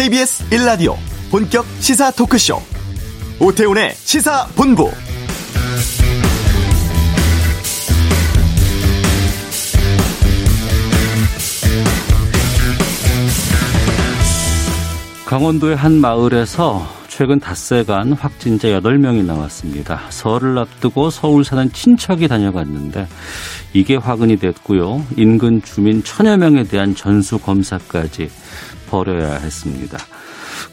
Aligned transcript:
KBS 0.00 0.48
1라디오 0.48 0.96
본격 1.30 1.66
시사 1.80 2.10
토크쇼 2.12 2.56
오태훈의 3.38 3.92
시사본부 3.96 4.90
강원도의 15.26 15.76
한 15.76 16.00
마을에서 16.00 16.88
최근 17.08 17.38
닷새간 17.38 18.14
확진자 18.14 18.68
8명이 18.68 19.26
나왔습니다. 19.26 20.00
설을 20.08 20.56
앞두고 20.56 21.10
서울 21.10 21.44
사는 21.44 21.70
친척이 21.70 22.26
다녀갔는데 22.26 23.06
이게 23.74 23.96
화근이 23.96 24.38
됐고요. 24.38 25.04
인근 25.18 25.60
주민 25.62 26.02
천여 26.02 26.38
명에 26.38 26.64
대한 26.64 26.94
전수 26.94 27.38
검사까지 27.38 28.30
벌여야 28.90 29.34
했습니다. 29.34 29.98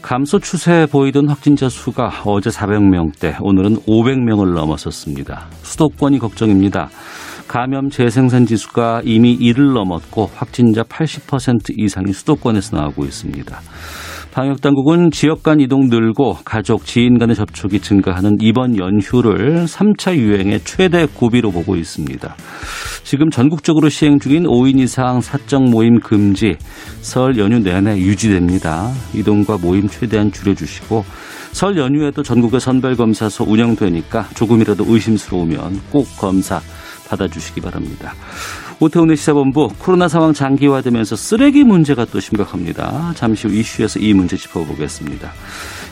감소 0.02 0.38
추세에 0.38 0.86
보이던 0.86 1.28
확진자 1.28 1.68
수가 1.68 2.22
어제 2.24 2.50
400명대, 2.50 3.36
오늘은 3.40 3.80
500명을 3.82 4.54
넘어섰습니다. 4.54 5.46
수도권이 5.62 6.18
걱정입니다. 6.18 6.90
감염 7.46 7.88
재생산 7.88 8.44
지수가 8.44 9.02
이미 9.04 9.38
1을 9.38 9.72
넘었고 9.72 10.30
확진자 10.34 10.82
80% 10.82 11.78
이상이 11.78 12.12
수도권에서 12.12 12.76
나오고 12.76 13.04
있습니다. 13.06 13.60
방역 14.38 14.60
당국은 14.60 15.10
지역 15.10 15.42
간 15.42 15.58
이동 15.58 15.88
늘고 15.88 16.36
가족, 16.44 16.86
지인 16.86 17.18
간의 17.18 17.34
접촉이 17.34 17.80
증가하는 17.80 18.36
이번 18.40 18.78
연휴를 18.78 19.64
3차 19.64 20.14
유행의 20.14 20.60
최대 20.62 21.06
고비로 21.12 21.50
보고 21.50 21.74
있습니다. 21.74 22.36
지금 23.02 23.30
전국적으로 23.30 23.88
시행 23.88 24.20
중인 24.20 24.44
5인 24.44 24.78
이상 24.78 25.20
사적 25.20 25.64
모임 25.64 25.98
금지 25.98 26.56
설 27.00 27.36
연휴 27.36 27.58
내내 27.58 27.98
유지됩니다. 27.98 28.92
이동과 29.12 29.58
모임 29.58 29.88
최대한 29.88 30.30
줄여주시고 30.30 31.04
설 31.50 31.76
연휴에도 31.76 32.22
전국의 32.22 32.60
선별검사소 32.60 33.42
운영되니까 33.42 34.28
조금이라도 34.36 34.84
의심스러우면 34.86 35.80
꼭 35.90 36.06
검사 36.16 36.60
받아주시기 37.08 37.60
바랍니다. 37.60 38.14
오태훈의 38.80 39.16
시사본부 39.16 39.70
코로나 39.78 40.08
상황 40.08 40.32
장기화되면서 40.32 41.16
쓰레기 41.16 41.64
문제가 41.64 42.04
또 42.04 42.20
심각합니다. 42.20 43.12
잠시 43.16 43.48
후 43.48 43.54
이슈에서 43.54 43.98
이 43.98 44.12
문제 44.14 44.36
짚어보겠습니다. 44.36 45.32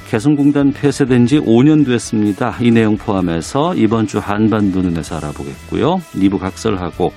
개성공단 0.09 0.73
폐쇄된 0.73 1.27
지 1.27 1.41
5년 1.41 1.85
됐습니다. 1.85 2.57
이 2.61 2.71
내용 2.71 2.97
포함해서 2.97 3.75
이번 3.75 4.07
주 4.07 4.19
한반도 4.21 4.81
눈에서 4.83 5.17
알아보겠고요. 5.17 6.01
2부 6.15 6.39
각설하고 6.39 7.13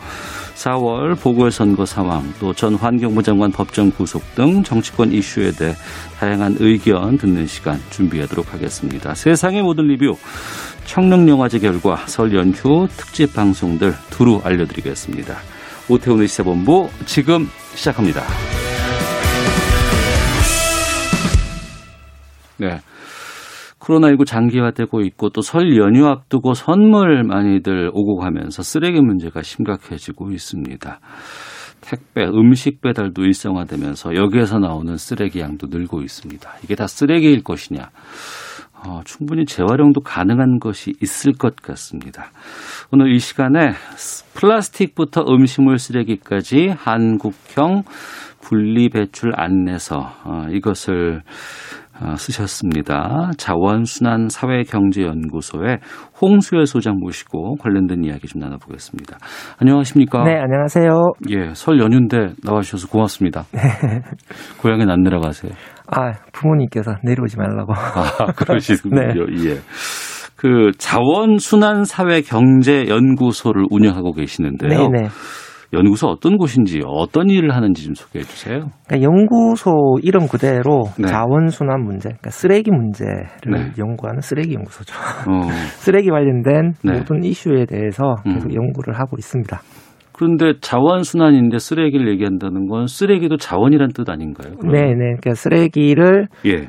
4월 0.55 1.17
보궐선거 1.17 1.85
상황, 1.85 2.33
또 2.39 2.51
전 2.53 2.75
환경부 2.75 3.23
장관 3.23 3.51
법정 3.51 3.91
구속 3.91 4.23
등 4.35 4.61
정치권 4.63 5.13
이슈에 5.13 5.51
대해 5.51 5.73
다양한 6.19 6.57
의견 6.59 7.17
듣는 7.17 7.47
시간 7.47 7.79
준비하도록 7.91 8.53
하겠습니다. 8.53 9.15
세상의 9.15 9.61
모든 9.61 9.87
리뷰, 9.87 10.17
청룡영화제 10.89 11.59
결과 11.59 11.97
설 12.07 12.33
연휴 12.33 12.87
특집 12.97 13.35
방송들 13.35 13.91
두루 14.09 14.41
알려드리겠습니다. 14.43 15.35
오태훈의 15.87 16.27
시사본부 16.27 16.89
지금 17.05 17.45
시작합니다. 17.75 18.21
네. 22.57 22.79
코로나19 23.79 24.25
장기화되고 24.25 25.01
있고 25.01 25.29
또 25.29 25.41
설 25.41 25.77
연휴 25.77 26.07
앞두고 26.07 26.55
선물 26.55 27.23
많이들 27.23 27.91
오고 27.93 28.17
가면서 28.17 28.63
쓰레기 28.63 28.99
문제가 28.99 29.43
심각해지고 29.43 30.31
있습니다. 30.31 30.99
택배, 31.81 32.23
음식 32.25 32.81
배달도 32.81 33.23
일상화되면서 33.25 34.15
여기에서 34.15 34.57
나오는 34.57 34.97
쓰레기 34.97 35.39
양도 35.39 35.67
늘고 35.69 36.01
있습니다. 36.01 36.49
이게 36.63 36.73
다 36.73 36.87
쓰레기일 36.87 37.43
것이냐? 37.43 37.91
어, 38.85 39.01
충분히 39.03 39.45
재활용도 39.45 40.01
가능한 40.01 40.59
것이 40.59 40.93
있을 41.01 41.33
것 41.33 41.55
같습니다. 41.57 42.31
오늘 42.91 43.13
이 43.13 43.19
시간에 43.19 43.71
플라스틱부터 44.33 45.25
음식물 45.27 45.77
쓰레기까지 45.77 46.69
한국형 46.77 47.83
분리배출 48.41 49.33
안내서 49.35 50.13
어, 50.23 50.47
이것을 50.51 51.21
어, 51.88 51.88
쓰셨습니다. 52.15 53.31
자원순환 53.37 54.29
사회경제연구소의 54.29 55.79
홍수열 56.21 56.65
소장 56.65 56.97
모시고 56.99 57.55
관련된 57.55 58.03
이야기 58.03 58.27
좀 58.27 58.41
나눠보겠습니다. 58.41 59.17
안녕하십니까? 59.59 60.23
네, 60.23 60.37
안녕하세요. 60.37 61.13
예, 61.29 61.53
설 61.53 61.79
연휴인데 61.79 62.33
나와주셔서 62.43 62.87
고맙습니다. 62.87 63.43
네. 63.51 63.59
고향에 64.61 64.85
안 64.87 65.01
내려가세요? 65.03 65.51
아, 65.87 66.13
부모님께서 66.31 66.95
내려오지 67.03 67.37
말라고. 67.37 67.73
아, 67.73 68.31
그러시군요. 68.33 68.95
네. 69.35 69.49
예. 69.49 69.57
그 70.35 70.71
자원순환 70.77 71.83
사회경제연구소를 71.83 73.65
운영하고 73.69 74.13
계시는데요. 74.13 74.89
네네. 74.89 75.09
네. 75.71 75.77
연구소 75.77 76.07
어떤 76.07 76.37
곳인지 76.37 76.81
어떤 76.85 77.29
일을 77.29 77.55
하는지 77.55 77.85
좀 77.85 77.93
소개해 77.93 78.23
주세요. 78.23 78.69
그러니까 78.87 79.01
연구소 79.01 79.99
이름 80.01 80.27
그대로 80.27 80.83
네. 80.97 81.07
자원순환 81.07 81.81
문제, 81.83 82.09
그러니까 82.09 82.31
쓰레기 82.31 82.71
문제를 82.71 83.27
네. 83.51 83.71
연구하는 83.77 84.21
쓰레기 84.21 84.55
연구소죠. 84.55 84.93
어. 85.29 85.41
쓰레기 85.79 86.09
관련된 86.09 86.73
네. 86.83 86.93
모든 86.93 87.23
이슈에 87.23 87.65
대해서 87.65 88.15
계속 88.23 88.49
음. 88.49 88.55
연구를 88.55 88.99
하고 88.99 89.17
있습니다. 89.17 89.59
그런데 90.19 90.51
자원순환인데 90.59 91.59
쓰레기를 91.59 92.09
얘기한다는 92.09 92.67
건 92.67 92.87
쓰레기도 92.87 93.37
자원이란 93.37 93.93
뜻 93.93 94.09
아닌가요? 94.09 94.53
네, 94.63 94.81
네. 94.81 94.95
그러니까 94.95 95.33
쓰레기를 95.33 96.27
예. 96.45 96.67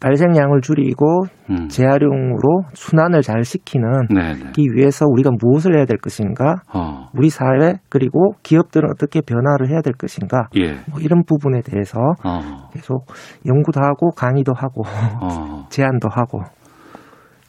발생량을 0.00 0.60
줄이고 0.60 1.24
음. 1.50 1.68
재활용으로 1.68 2.62
순환을 2.74 3.22
잘 3.22 3.44
시키는 3.44 4.08
네네. 4.14 4.52
이 4.56 4.68
위해서 4.72 5.06
우리가 5.06 5.30
무엇을 5.40 5.76
해야 5.76 5.84
될 5.86 5.98
것인가, 5.98 6.62
어. 6.72 7.08
우리 7.14 7.30
사회 7.30 7.74
그리고 7.88 8.32
기업들은 8.42 8.88
어떻게 8.90 9.20
변화를 9.20 9.70
해야 9.70 9.80
될 9.80 9.94
것인가, 9.94 10.48
예. 10.56 10.74
뭐 10.90 11.00
이런 11.00 11.24
부분에 11.26 11.62
대해서 11.62 11.98
어. 12.24 12.68
계속 12.72 13.06
연구도 13.46 13.80
하고 13.80 14.10
강의도 14.10 14.52
하고 14.54 14.82
어. 15.22 15.66
제안도 15.70 16.08
하고. 16.10 16.42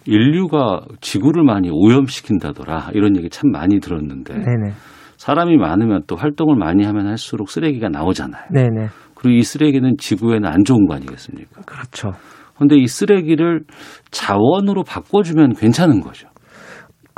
인류가 0.06 0.82
지구를 1.02 1.44
많이 1.44 1.70
오염시킨다더라 1.70 2.90
이런 2.94 3.16
얘기 3.16 3.30
참 3.30 3.52
많이 3.52 3.80
들었는데 3.80 4.34
네네. 4.34 4.72
사람이 5.18 5.58
많으면 5.58 6.04
또 6.08 6.16
활동을 6.16 6.56
많이 6.56 6.86
하면 6.86 7.06
할수록 7.06 7.50
쓰레기가 7.50 7.90
나오잖아요. 7.90 8.46
네네. 8.52 8.88
그리고 9.19 9.38
이 9.38 9.44
쓰레기는 9.44 9.97
지구에는 9.97 10.50
안 10.50 10.63
좋은 10.63 10.88
거 10.88 10.96
아니겠습니까? 10.96 11.62
그렇죠. 11.66 12.13
근데 12.57 12.78
이 12.78 12.88
쓰레기를 12.88 13.63
자원으로 14.12 14.84
바꿔주면 14.84 15.56
괜찮은 15.56 16.02
거죠. 16.02 16.28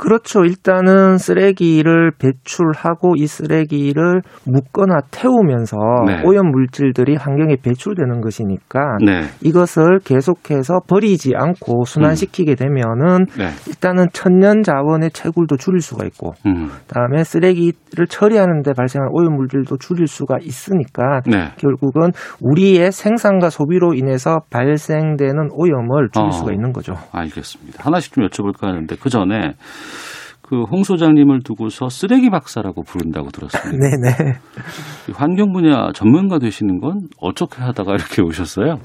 그렇죠. 0.02 0.44
일단은 0.44 1.16
쓰레기를 1.16 2.10
배출하고 2.18 3.14
이 3.16 3.28
쓰레기를 3.28 4.22
묻거나 4.44 4.98
태우면서 5.12 5.76
네. 6.08 6.22
오염 6.24 6.50
물질들이 6.50 7.14
환경에 7.14 7.54
배출되는 7.62 8.20
것이니까 8.20 8.96
네. 9.00 9.20
이것을 9.42 10.00
계속해서 10.00 10.80
버리지 10.88 11.34
않고 11.36 11.84
순환시키게 11.84 12.56
되면은 12.56 13.26
네. 13.38 13.50
일단은 13.68 14.06
천년 14.12 14.64
자원의 14.64 15.12
채굴도 15.12 15.56
줄일 15.58 15.80
수가 15.80 16.04
있고 16.06 16.32
음. 16.46 16.70
그다음에 16.88 17.22
쓰레기를 17.22 18.08
처리하는 18.08 18.62
데 18.62 18.72
발생한 18.76 19.08
오염 19.12 19.36
물질도 19.36 19.76
줄일 19.76 20.08
수가 20.08 20.38
있으니까 20.40 21.20
네. 21.26 21.52
결국은 21.58 22.10
우리의 22.40 22.90
생산과 22.90 23.50
소비로 23.50 23.94
인해서 23.94 24.40
발생되는 24.50 25.50
오염을 25.52 26.08
줄일 26.12 26.26
어, 26.26 26.30
수가 26.32 26.52
있는 26.52 26.72
거죠. 26.72 26.96
알겠습니다. 27.12 27.84
하나씩 27.84 28.14
좀 28.14 28.26
여쭤볼까 28.26 28.62
하는데 28.62 28.96
그 29.00 29.08
전에 29.08 29.52
그 30.52 30.66
홍 30.70 30.82
소장님을 30.84 31.40
두고서 31.42 31.88
쓰레기 31.88 32.28
박사라고 32.28 32.82
부른다고 32.82 33.30
들었습니다. 33.30 33.72
네네. 33.72 34.34
환경 35.14 35.52
분야 35.54 35.92
전문가 35.94 36.38
되시는 36.38 36.78
건 36.78 37.08
어떻게 37.18 37.62
하다가 37.62 37.94
이렇게 37.94 38.20
오셨어요? 38.20 38.76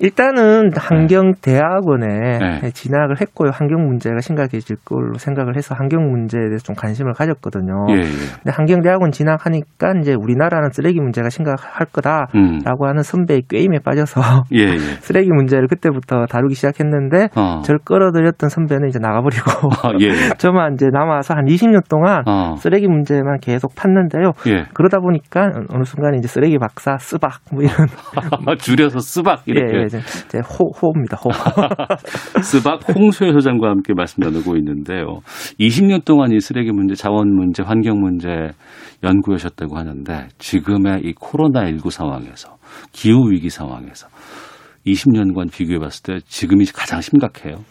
일단은 0.00 0.70
환경대학원에 0.74 2.38
네. 2.62 2.70
진학을 2.70 3.20
했고요. 3.20 3.50
환경 3.52 3.86
문제가 3.86 4.20
심각해질 4.20 4.76
걸로 4.84 5.18
생각을 5.18 5.56
해서 5.56 5.74
환경 5.74 6.10
문제에 6.10 6.40
대해서 6.46 6.64
좀 6.64 6.74
관심을 6.74 7.12
가졌거든요. 7.12 7.86
예, 7.90 7.96
예. 7.96 8.02
근데 8.02 8.50
환경대학원 8.50 9.10
진학하니까 9.10 9.92
이제 10.00 10.14
우리나라는 10.14 10.70
쓰레기 10.70 11.00
문제가 11.00 11.28
심각할 11.28 11.86
거다라고 11.92 12.30
음. 12.34 12.88
하는 12.88 13.02
선배의 13.02 13.42
꾀임에 13.50 13.80
빠져서 13.84 14.44
예, 14.54 14.60
예. 14.60 14.76
쓰레기 15.04 15.30
문제를 15.30 15.68
그때부터 15.68 16.24
다루기 16.30 16.54
시작했는데 16.54 17.28
어. 17.36 17.60
저를 17.62 17.80
끌어들였던 17.84 18.48
선배는 18.48 18.88
이제 18.88 18.98
나가버리고 18.98 19.50
아, 19.84 19.92
예. 20.00 20.10
저만 20.38 20.74
이제 20.74 20.86
남아서 20.90 21.34
한 21.34 21.44
20년 21.44 21.86
동안 21.90 22.22
어. 22.26 22.56
쓰레기 22.56 22.88
문제만 22.88 23.40
계속 23.40 23.74
팠는데요. 23.74 24.32
예. 24.50 24.64
그러다 24.72 25.00
보니까 25.00 25.50
어느 25.68 25.84
순간 25.84 26.14
이제 26.14 26.26
쓰레기 26.26 26.56
박사 26.58 26.96
쓰박 26.96 27.40
뭐 27.52 27.62
이런 27.62 28.56
줄여서 28.56 29.00
쓰박 29.00 29.42
이렇게 29.44 29.89
이제 29.98 30.38
호, 30.38 30.70
호입니다. 30.70 31.16
호. 31.16 31.30
스박 32.42 32.88
홍수혜 32.88 33.32
소장과 33.32 33.68
함께 33.68 33.92
말씀 33.94 34.22
나누고 34.22 34.56
있는데요. 34.56 35.20
20년 35.58 36.04
동안 36.04 36.32
이 36.32 36.40
쓰레기 36.40 36.72
문제, 36.72 36.94
자원 36.94 37.34
문제, 37.34 37.62
환경 37.62 38.00
문제 38.00 38.28
연구하셨다고 39.02 39.76
하는데 39.76 40.28
지금의 40.38 41.02
이 41.02 41.14
코로나19 41.14 41.90
상황에서 41.90 42.56
기후 42.92 43.30
위기 43.30 43.50
상황에서 43.50 44.08
20년간 44.86 45.52
비교해 45.52 45.78
봤을 45.78 46.02
때 46.02 46.24
지금이 46.26 46.66
가장 46.66 47.00
심각해요. 47.00 47.64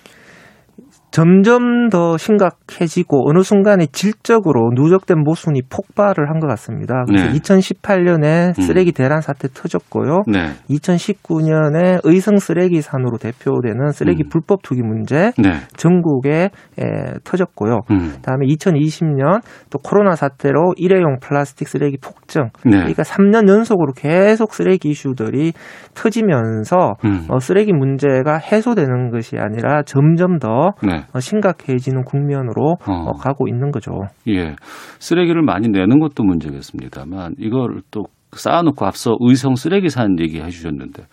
점점 1.12 1.90
더 1.90 2.18
심각해지고 2.18 3.30
어느 3.30 3.42
순간에 3.44 3.86
질적으로 3.88 4.72
누적된 4.76 5.20
모순이 5.20 5.62
폭발을 5.70 6.30
한 6.30 6.40
것 6.40 6.48
같습니다. 6.48 7.04
그래서 7.06 7.26
네. 7.26 7.34
2018년에 7.40 8.58
음. 8.58 8.62
쓰레기 8.62 8.92
대란 8.92 9.22
사태 9.22 9.48
터졌고요. 9.54 10.22
네. 10.28 10.52
2019년에 10.70 12.00
의성 12.04 12.38
쓰레기 12.38 12.82
산으로 12.82 13.18
대표되는 13.18 13.92
쓰레기 13.92 14.24
음. 14.24 14.30
불법 14.30 14.62
투기 14.64 14.82
문제 14.82 15.32
네. 15.38 15.52
전국에 15.76 16.50
에, 16.80 16.86
터졌고요. 17.24 17.82
음. 17.92 18.14
그다음에 18.16 18.46
2020년 18.48 19.42
또 19.70 19.80
코로나 19.80 20.16
사태로 20.16 20.74
일회용 20.78 21.18
플라스틱 21.22 21.68
쓰레기 21.68 21.98
폭증. 22.02 22.50
네. 22.64 22.78
그러니까 22.78 23.04
3년 23.04 23.50
연속으로 23.50 23.94
계속 23.94 24.54
쓰레기 24.54 24.90
이슈들이 24.90 25.54
터지면서 25.94 26.94
음. 27.06 27.26
어, 27.30 27.40
쓰레기 27.40 27.74
문제가 27.74 28.38
해소되는 28.38 29.12
것이 29.12 29.38
아니라 29.38 29.84
점점 29.84 30.40
더 30.40 30.72
네. 31.00 31.06
어, 31.14 31.20
심각해지는 31.20 32.04
국면으로 32.04 32.78
어. 32.88 32.92
어. 32.92 33.12
가고 33.14 33.48
있는 33.48 33.72
거죠. 33.72 33.92
예. 34.28 34.56
쓰레기를 35.00 35.42
많이 35.42 35.68
내는 35.70 36.00
것도 36.00 36.24
문제겠습니다만 36.24 37.36
이걸 37.38 37.82
또 37.92 38.06
쌓아놓고 38.34 38.86
앞서 38.86 39.16
의성 39.20 39.56
쓰레기 39.56 39.90
산 39.90 40.18
얘기 40.20 40.40
해주셨는데 40.40 41.04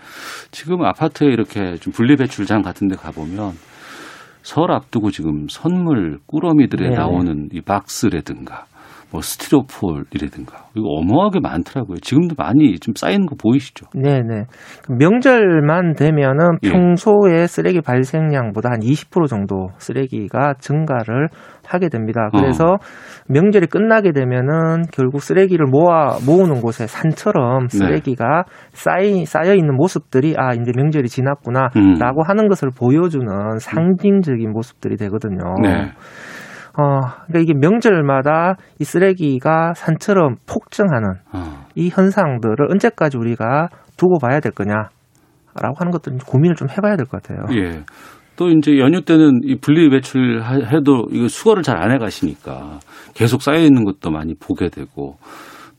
지금 0.50 0.84
아파트에 0.84 1.28
이렇게 1.28 1.76
좀 1.76 1.92
분리배출장 1.92 2.62
같은 2.62 2.88
데 2.88 2.96
가보면 2.96 3.52
설 4.42 4.70
앞두고 4.70 5.10
지금 5.10 5.48
선물 5.48 6.18
꾸러미들에 6.26 6.90
네. 6.90 6.96
나오는 6.96 7.48
이 7.52 7.60
박스라든가 7.60 8.66
뭐 9.10 9.20
스티로폴이라든가 9.20 10.66
이거 10.74 10.88
어마어마하게 10.88 11.40
많더라고요. 11.40 11.98
지금도 11.98 12.34
많이 12.36 12.78
좀 12.78 12.94
쌓이는 12.94 13.26
거 13.26 13.36
보이시죠? 13.36 13.86
네네. 13.94 14.44
명절만 14.88 15.94
되면은 15.94 16.58
예. 16.64 16.70
평소에 16.70 17.46
쓰레기 17.46 17.80
발생량보다 17.80 18.70
한 18.70 18.80
20% 18.80 19.28
정도 19.28 19.68
쓰레기가 19.78 20.54
증가를 20.58 21.28
하게 21.66 21.88
됩니다. 21.88 22.28
그래서 22.32 22.64
어. 22.64 22.76
명절이 23.28 23.66
끝나게 23.66 24.12
되면은 24.12 24.84
결국 24.92 25.22
쓰레기를 25.22 25.66
모아 25.66 26.18
모으는 26.24 26.60
곳에 26.60 26.86
산처럼 26.86 27.68
네. 27.68 27.78
쓰레기가 27.78 28.44
네. 28.46 28.52
쌓이 28.72 29.24
쌓여 29.24 29.54
있는 29.54 29.74
모습들이 29.76 30.34
아 30.36 30.52
이제 30.52 30.72
명절이 30.74 31.08
지났구나라고 31.08 31.76
음. 31.76 32.22
하는 32.24 32.48
것을 32.48 32.70
보여주는 32.70 33.26
상징적인 33.58 34.50
모습들이 34.50 34.96
되거든요. 34.96 35.54
네. 35.62 35.92
어, 36.78 37.00
그러니까 37.26 37.38
이게 37.40 37.54
명절마다 37.54 38.56
이 38.78 38.84
쓰레기가 38.84 39.72
산처럼 39.74 40.36
폭증하는 40.46 41.14
어. 41.32 41.66
이 41.74 41.88
현상들을 41.88 42.70
언제까지 42.70 43.16
우리가 43.16 43.68
두고 43.96 44.18
봐야 44.18 44.40
될 44.40 44.52
거냐라고 44.52 45.76
하는 45.78 45.90
것들은 45.90 46.18
고민을 46.18 46.54
좀 46.56 46.68
해봐야 46.70 46.96
될 46.96 47.06
것 47.06 47.22
같아요. 47.22 47.46
예. 47.58 47.82
또 48.36 48.50
이제 48.50 48.76
연휴 48.78 49.00
때는 49.00 49.40
이 49.44 49.56
분리 49.56 49.88
배출 49.88 50.42
해도 50.42 51.06
이거 51.10 51.26
수거를 51.28 51.62
잘 51.62 51.78
안 51.82 51.90
해가시니까 51.92 52.80
계속 53.14 53.40
쌓여 53.40 53.60
있는 53.60 53.84
것도 53.84 54.10
많이 54.10 54.34
보게 54.34 54.68
되고 54.68 55.16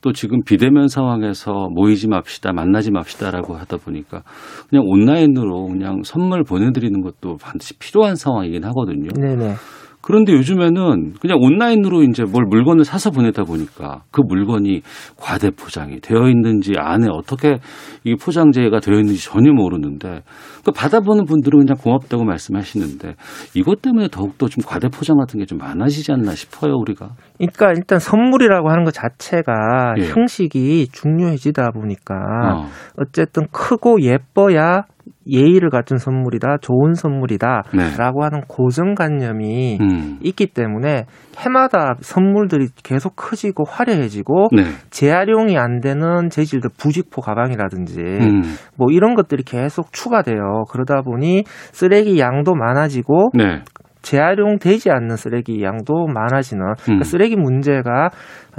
또 0.01 0.11
지금 0.11 0.41
비대면 0.44 0.88
상황에서 0.88 1.69
모이지 1.71 2.07
맙시다, 2.07 2.53
만나지 2.53 2.89
맙시다라고 2.91 3.55
하다 3.55 3.77
보니까 3.77 4.23
그냥 4.69 4.85
온라인으로 4.88 5.67
그냥 5.67 6.01
선물 6.03 6.44
보내드리는 6.44 6.99
것도 7.01 7.38
반드시 7.38 7.77
필요한 7.77 8.15
상황이긴 8.15 8.63
하거든요. 8.65 9.09
네네. 9.09 9.53
그런데 10.07 10.31
요즘에는 10.33 11.15
그냥 11.19 11.38
온라인으로 11.42 12.04
이제 12.04 12.24
뭘 12.24 12.45
물건을 12.45 12.86
사서 12.86 13.12
보내다 13.12 13.44
보니까 13.44 14.04
그 14.12 14.21
물건이 14.21 14.81
과대 15.18 15.50
포장이 15.50 16.00
되어 16.00 16.30
있는지 16.30 16.75
안에 16.77 17.07
어떻게 17.12 17.57
이 18.06 18.15
포장재가 18.15 18.80
되어 18.80 19.00
있는지 19.00 19.21
전혀 19.21 19.51
모르는데 19.51 20.21
그 20.63 20.71
받아보는 20.71 21.25
분들은 21.25 21.59
그냥 21.59 21.75
고맙다고 21.77 22.24
말씀하시는데 22.24 23.15
이것 23.54 23.81
때문에 23.81 24.07
더욱더 24.09 24.48
좀 24.48 24.63
과대 24.65 24.88
포장 24.88 25.18
같은 25.18 25.39
게 25.39 25.48
좀 25.48 25.57
많아지지 25.57 26.12
않나 26.12 26.36
싶어요 26.36 26.74
우리가. 26.74 27.12
그러니까 27.38 27.71
일단 27.71 28.00
선물이라고 28.00 28.69
하는 28.69 28.83
것 28.83 28.94
자체가 28.94 29.95
예. 29.98 30.09
형식이 30.09 30.89
중요해지다 30.92 31.71
보니까 31.71 32.15
어. 32.54 32.68
어쨌든 32.98 33.48
크고 33.51 34.01
예뻐야 34.01 34.83
예의를 35.27 35.69
갖춘 35.69 35.98
선물이다, 35.98 36.57
좋은 36.62 36.94
선물이다라고 36.94 37.71
네. 37.75 38.24
하는 38.24 38.42
고정관념이 38.48 39.77
음. 39.81 40.18
있기 40.21 40.48
때문에 40.48 41.06
해마다 41.38 41.95
선물들이 42.00 42.68
계속 42.83 43.13
커지고 43.15 43.63
화려해지고 43.68 44.50
네. 44.56 44.63
재활용이 44.89 45.57
안 45.57 45.80
되는 45.80 46.30
재질들 46.30 46.71
부직포 46.77 47.21
가방이라든지 47.21 48.01
음. 48.01 48.42
뭐 48.75 48.88
이런 48.92 49.15
것들이 49.15 49.44
계속 49.44 49.92
추가돼요. 49.94 50.63
그러다 50.69 51.01
보니 51.01 51.44
쓰레기 51.48 52.19
양도 52.19 52.56
많아지고 52.56 53.31
네. 53.33 53.62
재활용되지 54.07 54.89
않는 54.89 55.18
쓰레기 55.18 55.62
양도 55.63 56.07
많아지는 56.07 56.75
그러니까 56.81 57.01
음. 57.01 57.04
쓰레기 57.04 57.36
문제가 57.36 58.09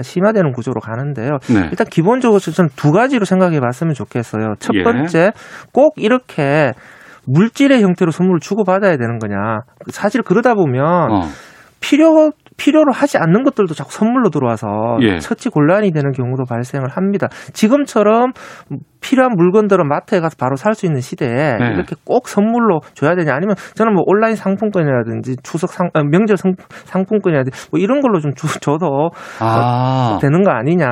심화되는 0.00 0.52
구조로 0.52 0.80
가는데요. 0.80 1.38
네. 1.48 1.68
일단 1.70 1.86
기본적으로 1.86 2.38
저는 2.38 2.68
두 2.76 2.92
가지로 2.92 3.24
생각해 3.24 3.58
봤으면 3.60 3.94
좋겠어요. 3.94 4.54
첫 4.58 4.74
예. 4.74 4.82
번째, 4.82 5.32
꼭 5.72 5.94
이렇게 5.96 6.72
물질의 7.26 7.82
형태로 7.82 8.10
선물을 8.10 8.40
주고받아야 8.40 8.96
되는 8.98 9.18
거냐. 9.18 9.60
사실 9.90 10.22
그러다 10.22 10.54
보면 10.54 10.84
어. 10.84 11.22
필요 11.80 12.30
필요로 12.58 12.92
하지 12.92 13.18
않는 13.18 13.44
것들도 13.44 13.72
자꾸 13.74 13.92
선물로 13.92 14.30
들어와서 14.30 14.98
예. 15.00 15.18
처치 15.18 15.48
곤란이 15.48 15.92
되는 15.92 16.12
경우도 16.12 16.44
발생을 16.44 16.88
합니다. 16.90 17.28
지금처럼 17.52 18.32
필요한 19.00 19.36
물건들은 19.36 19.86
마트에 19.88 20.20
가서 20.20 20.36
바로 20.38 20.56
살 20.56 20.74
수 20.74 20.86
있는 20.86 21.00
시대에 21.00 21.56
네. 21.58 21.72
이렇게 21.74 21.96
꼭 22.04 22.28
선물로 22.28 22.80
줘야 22.94 23.16
되냐 23.16 23.34
아니면 23.34 23.56
저는 23.74 23.94
뭐 23.94 24.04
온라인 24.06 24.36
상품권이라든지 24.36 25.36
추석 25.42 25.70
상 25.70 25.90
아, 25.92 26.02
명절 26.02 26.36
상, 26.36 26.52
상품권이라든지 26.84 27.70
뭐 27.70 27.80
이런 27.80 28.00
걸로 28.00 28.20
좀 28.20 28.32
주, 28.34 28.46
줘도 28.60 29.10
아. 29.40 30.18
되는 30.20 30.42
거 30.42 30.50
아니냐. 30.52 30.86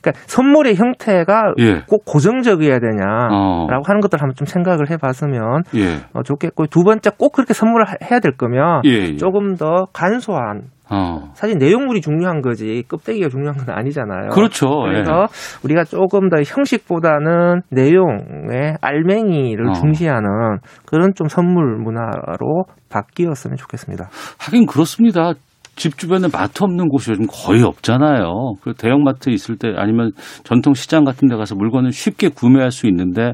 그러니까 0.00 0.12
선물의 0.26 0.76
형태가 0.76 1.54
예. 1.58 1.82
꼭 1.86 2.04
고정적이어야 2.06 2.78
되냐라고 2.80 3.34
어. 3.34 3.66
하는 3.84 4.00
것들 4.00 4.20
한번 4.20 4.34
좀 4.34 4.46
생각을 4.46 4.90
해봤으면 4.90 5.62
예. 5.76 5.98
어, 6.12 6.22
좋겠고 6.24 6.66
두 6.66 6.82
번째 6.82 7.10
꼭 7.16 7.32
그렇게 7.32 7.52
선물을 7.54 7.86
해야 8.10 8.20
될 8.20 8.32
거면 8.36 8.82
예, 8.86 8.90
예. 8.90 9.16
조금 9.16 9.54
더 9.56 9.86
간소한 9.92 10.62
어. 10.90 11.30
사실 11.34 11.56
내용물이 11.58 12.00
중요한 12.00 12.40
거지 12.40 12.82
껍데기가 12.88 13.28
중요한 13.28 13.56
건 13.56 13.74
아니잖아요. 13.74 14.30
그렇죠. 14.30 14.68
그래서 14.68 15.22
예. 15.22 15.26
우리가 15.64 15.84
조금 15.84 16.28
더 16.28 16.36
형식보다는 16.42 17.62
내용의 17.70 18.76
알맹이를 18.80 19.68
어. 19.68 19.72
중시하는 19.72 20.58
그런 20.86 21.14
좀 21.14 21.28
선물 21.28 21.76
문화로 21.76 22.64
바뀌었으면 22.90 23.56
좋겠습니다. 23.56 24.08
하긴 24.38 24.66
그렇습니다. 24.66 25.32
집 25.76 25.96
주변에 25.96 26.28
마트 26.30 26.62
없는 26.62 26.88
곳이 26.88 27.12
요즘 27.12 27.24
거의 27.26 27.62
없잖아요. 27.62 28.54
그 28.60 28.74
대형마트 28.74 29.30
있을 29.30 29.56
때 29.56 29.72
아니면 29.76 30.10
전통 30.44 30.74
시장 30.74 31.04
같은 31.04 31.28
데 31.28 31.36
가서 31.36 31.54
물건을 31.54 31.92
쉽게 31.92 32.28
구매할 32.28 32.70
수 32.70 32.86
있는데 32.86 33.32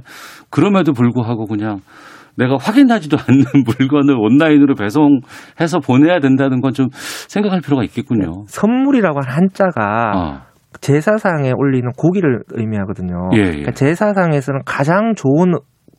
그럼에도 0.51 0.93
불구하고 0.93 1.47
그냥 1.47 1.81
내가 2.37 2.57
확인하지도 2.61 3.17
않는 3.27 3.45
물건을 3.79 4.15
온라인으로 4.19 4.75
배송해서 4.75 5.81
보내야 5.85 6.21
된다는 6.21 6.61
건 6.61 6.77
좀 6.77 6.89
생각할 6.93 7.61
필요가 7.63 7.83
있겠군요. 7.85 8.45
선물이라고 8.49 9.21
한 9.25 9.47
한자가 9.47 10.13
어. 10.15 10.41
제사상에 10.81 11.53
올리는 11.57 11.89
고기를 11.97 12.43
의미하거든요. 12.51 13.31
예, 13.35 13.39
예. 13.39 13.45
그러니까 13.45 13.73
제사상에서는 13.73 14.61
가장 14.67 15.15
좋은 15.17 15.55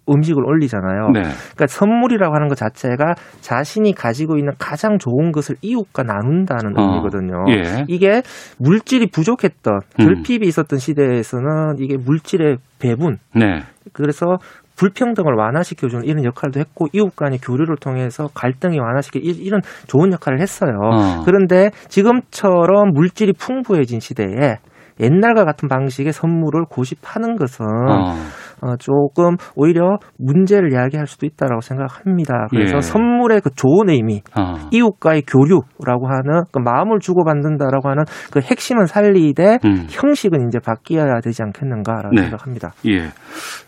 음식을 0.09 0.45
올리잖아요. 0.45 1.09
네. 1.13 1.21
그러니까 1.21 1.67
선물이라고 1.67 2.33
하는 2.33 2.47
것 2.47 2.55
자체가 2.55 3.15
자신이 3.41 3.93
가지고 3.93 4.37
있는 4.37 4.53
가장 4.59 4.97
좋은 4.99 5.31
것을 5.31 5.55
이웃과 5.61 6.03
나눈다는 6.03 6.77
어. 6.77 6.81
의미거든요. 6.83 7.45
예. 7.49 7.85
이게 7.87 8.21
물질이 8.59 9.07
부족했던 9.07 9.79
결핍이 9.97 10.39
음. 10.39 10.43
있었던 10.43 10.79
시대에서는 10.79 11.77
이게 11.79 11.97
물질의 11.97 12.57
배분. 12.79 13.17
네. 13.35 13.63
그래서 13.93 14.37
불평등을 14.77 15.33
완화시켜주는 15.33 16.05
이런 16.05 16.23
역할도 16.23 16.59
했고 16.59 16.87
이웃 16.93 17.15
간의 17.15 17.39
교류를 17.39 17.75
통해서 17.77 18.29
갈등이 18.33 18.79
완화시켜 18.79 19.19
이런 19.19 19.61
좋은 19.87 20.13
역할을 20.13 20.39
했어요. 20.39 20.77
어. 20.81 21.23
그런데 21.25 21.71
지금처럼 21.89 22.93
물질이 22.93 23.33
풍부해진 23.33 23.99
시대에 23.99 24.57
옛날과 24.99 25.45
같은 25.45 25.67
방식의 25.67 26.13
선물을 26.13 26.65
고집하는 26.69 27.35
것은 27.35 27.65
어. 27.65 28.15
어, 28.61 28.75
조금 28.77 29.35
오히려 29.55 29.97
문제를 30.17 30.73
야기할 30.73 31.07
수도 31.07 31.25
있다라고 31.25 31.61
생각합니다. 31.61 32.47
그래서 32.49 32.77
예. 32.77 32.81
선물의 32.81 33.41
그 33.41 33.49
좋은 33.55 33.89
의미, 33.89 34.21
어. 34.37 34.55
이웃과의 34.71 35.23
교류라고 35.23 36.07
하는 36.07 36.43
그 36.51 36.59
마음을 36.59 36.99
주고받는다라고 36.99 37.89
하는 37.89 38.03
그 38.31 38.39
핵심은 38.39 38.85
살리되 38.85 39.59
음. 39.65 39.87
형식은 39.89 40.47
이제 40.47 40.59
바뀌어야 40.59 41.21
되지 41.21 41.43
않겠는가라고 41.43 42.15
네. 42.15 42.23
생각합니다. 42.23 42.71
예. 42.87 43.09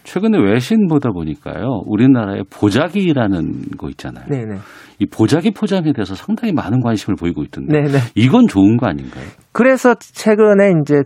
최근에 0.03 0.39
외신 0.39 0.87
보다 0.87 1.11
보니까요, 1.11 1.83
우리나라의 1.85 2.43
보자기라는 2.49 3.77
거 3.77 3.89
있잖아요. 3.89 4.25
네네. 4.27 4.55
이 4.99 5.05
보자기 5.05 5.51
포장에 5.51 5.93
대해서 5.93 6.13
상당히 6.13 6.51
많은 6.53 6.81
관심을 6.81 7.15
보이고 7.15 7.41
있던데 7.43 7.81
네네. 7.81 7.97
이건 8.15 8.47
좋은 8.47 8.75
거 8.75 8.87
아닌가요? 8.87 9.23
그래서 9.53 9.95
최근에 9.95 10.73
이제 10.81 11.03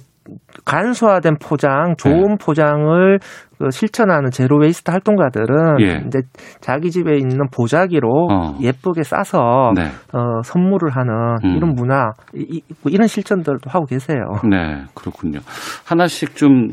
간소화된 0.66 1.36
포장, 1.42 1.96
좋은 1.98 2.22
네. 2.22 2.36
포장을 2.40 3.20
그 3.63 3.72
실천하는 3.72 4.29
zero 4.30 4.58
waste 4.58 4.92
활동가들은 4.91 5.79
예. 5.79 6.03
이제 6.05 6.20
자기 6.60 6.91
집에 6.91 7.15
있는 7.15 7.48
보자기로 7.50 8.27
어. 8.29 8.58
예쁘게 8.62 9.03
싸서 9.03 9.72
네. 9.74 9.84
어, 10.12 10.41
선물을 10.43 10.89
하는 10.89 11.38
음. 11.46 11.55
이런 11.55 11.74
문화 11.74 12.12
이, 12.36 12.62
뭐 12.82 12.91
이런 12.91 13.08
실천들도 13.08 13.70
하고 13.70 13.86
계세요. 13.86 14.17
네, 14.50 14.84
그렇군요. 14.93 15.39
하나씩 15.86 16.36
좀 16.36 16.72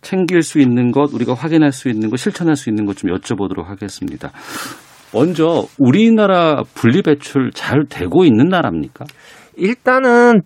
챙길 0.00 0.42
수 0.42 0.58
있는 0.58 0.90
것, 0.90 1.14
우리가 1.14 1.34
확인할 1.34 1.70
수 1.70 1.88
있는 1.88 2.10
것, 2.10 2.18
실천할 2.18 2.56
수 2.56 2.68
있는 2.68 2.84
것 2.84 2.96
좀 2.96 3.10
여쭤보도록 3.10 3.66
하겠습니다. 3.66 4.30
먼저 5.12 5.66
우리나라 5.78 6.62
분리배출 6.74 7.52
잘 7.54 7.84
되고 7.88 8.24
있는 8.24 8.48
나라입니까? 8.48 9.04
일단은 9.56 10.42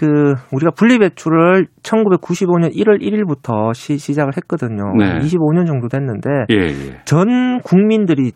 그 0.00 0.32
우리가 0.50 0.70
분리배출을 0.70 1.66
1995년 1.82 2.74
1월 2.74 3.02
1일부터 3.02 3.74
시, 3.74 4.14
작을 4.14 4.32
했거든요. 4.38 4.94
네. 4.96 5.18
25년 5.18 5.66
정도 5.66 5.88
됐는데 5.88 6.30
예, 6.48 6.56
예. 6.56 7.00
전 7.04 7.60
국민들이 7.60 8.32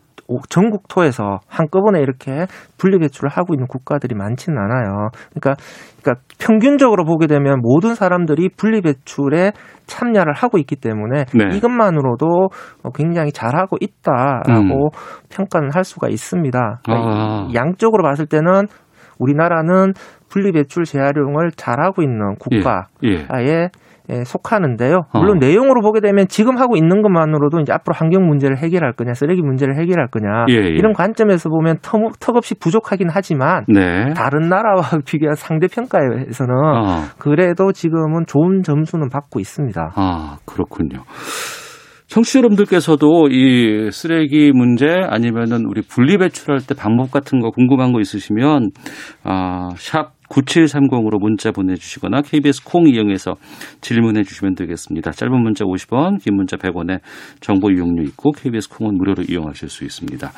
전국 0.50 0.88
토에서 0.88 1.40
한꺼번에 1.48 2.00
이렇게 2.00 2.46
분리배출을 2.76 3.30
하고 3.30 3.54
있는 3.54 3.66
국가들이 3.66 4.14
많지는 4.14 4.58
않아요. 4.58 5.08
그러니까, 5.30 5.54
그러니까 6.02 6.22
평균적으로 6.38 7.04
보게 7.04 7.26
되면 7.26 7.60
모든 7.62 7.94
사람들이 7.94 8.50
분리배출에 8.56 9.52
참여를 9.86 10.34
하고 10.34 10.58
있기 10.58 10.76
때문에 10.76 11.24
네. 11.34 11.56
이것만으로도 11.56 12.48
굉장히 12.94 13.32
잘하고 13.32 13.78
있다라고 13.80 14.88
음. 14.88 15.28
평가는 15.30 15.70
할 15.74 15.84
수가 15.84 16.08
있습니다. 16.08 16.80
그러니까 16.84 17.10
아. 17.10 17.48
양적으로 17.54 18.02
봤을 18.02 18.26
때는 18.26 18.66
우리나라는 19.18 19.92
분리 20.34 20.50
배출 20.50 20.84
재활용을 20.84 21.52
잘하고 21.56 22.02
있는 22.02 22.34
국가에 22.40 22.82
예. 23.04 23.26
예. 23.46 23.68
예, 24.10 24.22
속하는데요. 24.22 25.04
물론 25.14 25.36
어. 25.36 25.40
내용으로 25.40 25.80
보게 25.80 26.00
되면 26.00 26.26
지금 26.28 26.58
하고 26.58 26.76
있는 26.76 27.00
것만으로도 27.00 27.60
이제 27.60 27.72
앞으로 27.72 27.94
환경 27.96 28.26
문제를 28.26 28.58
해결할 28.58 28.92
거냐, 28.92 29.14
쓰레기 29.14 29.40
문제를 29.40 29.76
해결할 29.76 30.08
거냐 30.08 30.44
예, 30.50 30.54
예. 30.56 30.68
이런 30.68 30.92
관점에서 30.92 31.48
보면 31.48 31.78
터, 31.80 31.98
턱없이 32.20 32.54
부족하긴 32.56 33.08
하지만 33.10 33.64
네. 33.66 34.12
다른 34.14 34.50
나라와 34.50 34.82
비교한 35.06 35.36
상대 35.36 35.68
평가에서는 35.68 36.54
어. 36.54 37.02
그래도 37.18 37.72
지금은 37.72 38.26
좋은 38.26 38.62
점수는 38.62 39.08
받고 39.08 39.40
있습니다. 39.40 39.92
아 39.94 40.36
그렇군요. 40.44 41.04
청취자 42.14 42.38
여러분들께서도 42.40 43.28
이 43.30 43.90
쓰레기 43.90 44.52
문제 44.52 44.86
아니면은 44.86 45.64
우리 45.66 45.82
분리 45.82 46.16
배출할 46.18 46.60
때 46.60 46.74
방법 46.78 47.10
같은 47.10 47.40
거 47.40 47.50
궁금한 47.50 47.92
거 47.92 48.00
있으시면 48.00 48.70
아, 49.24 49.70
샵 49.76 50.12
9730으로 50.34 51.20
문자 51.20 51.52
보내주시거나 51.52 52.22
KBS 52.22 52.64
콩 52.64 52.88
이용해서 52.88 53.36
질문해 53.80 54.24
주시면 54.24 54.54
되겠습니다. 54.56 55.12
짧은 55.12 55.42
문자 55.42 55.64
50원, 55.64 56.22
긴 56.22 56.34
문자 56.34 56.56
100원에 56.56 57.00
정보 57.40 57.70
이용료 57.70 58.02
있고 58.02 58.32
KBS 58.32 58.68
콩은 58.70 58.96
무료로 58.96 59.22
이용하실 59.28 59.68
수 59.68 59.84
있습니다. 59.84 60.32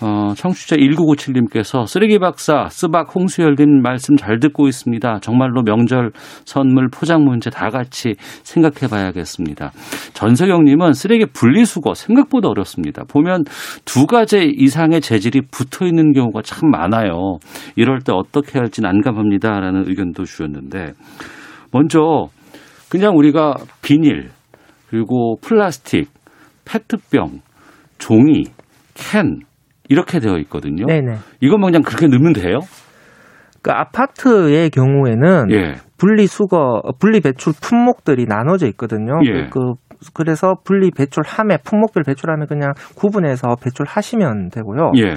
어, 0.00 0.32
청취자 0.36 0.76
1997님께서 0.76 1.86
쓰레기 1.86 2.18
박사, 2.20 2.68
쓰박 2.70 3.14
홍수열님 3.14 3.82
말씀 3.82 4.16
잘 4.16 4.38
듣고 4.38 4.68
있습니다. 4.68 5.18
정말로 5.20 5.62
명절 5.62 6.12
선물 6.44 6.88
포장 6.88 7.24
문제 7.24 7.50
다 7.50 7.68
같이 7.70 8.14
생각해 8.44 8.88
봐야겠습니다. 8.88 9.72
전석영님은 10.14 10.92
쓰레기 10.92 11.26
분리수거 11.26 11.94
생각보다 11.94 12.48
어렵습니다. 12.48 13.02
보면 13.08 13.42
두 13.84 14.06
가지 14.06 14.52
이상의 14.56 15.00
재질이 15.00 15.42
붙어 15.50 15.84
있는 15.84 16.12
경우가 16.12 16.42
참 16.42 16.70
많아요. 16.70 17.38
이럴 17.74 17.98
때 17.98 18.12
어떻게 18.14 18.58
할지 18.58 18.80
난감합니다. 18.80 19.58
라는 19.58 19.84
의견도 19.88 20.24
주셨는데, 20.24 20.92
먼저 21.72 22.28
그냥 22.88 23.16
우리가 23.16 23.54
비닐, 23.82 24.30
그리고 24.88 25.36
플라스틱, 25.42 26.08
페트병, 26.64 27.40
종이, 27.98 28.44
캔, 28.94 29.40
이렇게 29.88 30.20
되어 30.20 30.36
있거든요. 30.38 30.86
네네. 30.86 31.16
이것만 31.40 31.70
그냥 31.70 31.82
그렇게 31.82 32.06
넣으면 32.06 32.32
돼요? 32.32 32.60
그 33.62 33.70
아파트의 33.72 34.70
경우에는 34.70 35.50
예. 35.50 35.74
분리 35.96 36.26
수거, 36.26 36.80
분리 37.00 37.20
배출 37.20 37.52
품목들이 37.60 38.26
나눠져 38.26 38.66
있거든요. 38.68 39.20
예. 39.24 39.48
그 39.50 39.74
그래서 40.14 40.54
분리 40.64 40.90
배출함에 40.90 41.58
품목별 41.64 42.04
배출하면 42.04 42.46
그냥 42.46 42.72
구분해서 42.96 43.56
배출하시면 43.62 44.50
되고요. 44.50 44.92
예. 44.98 45.14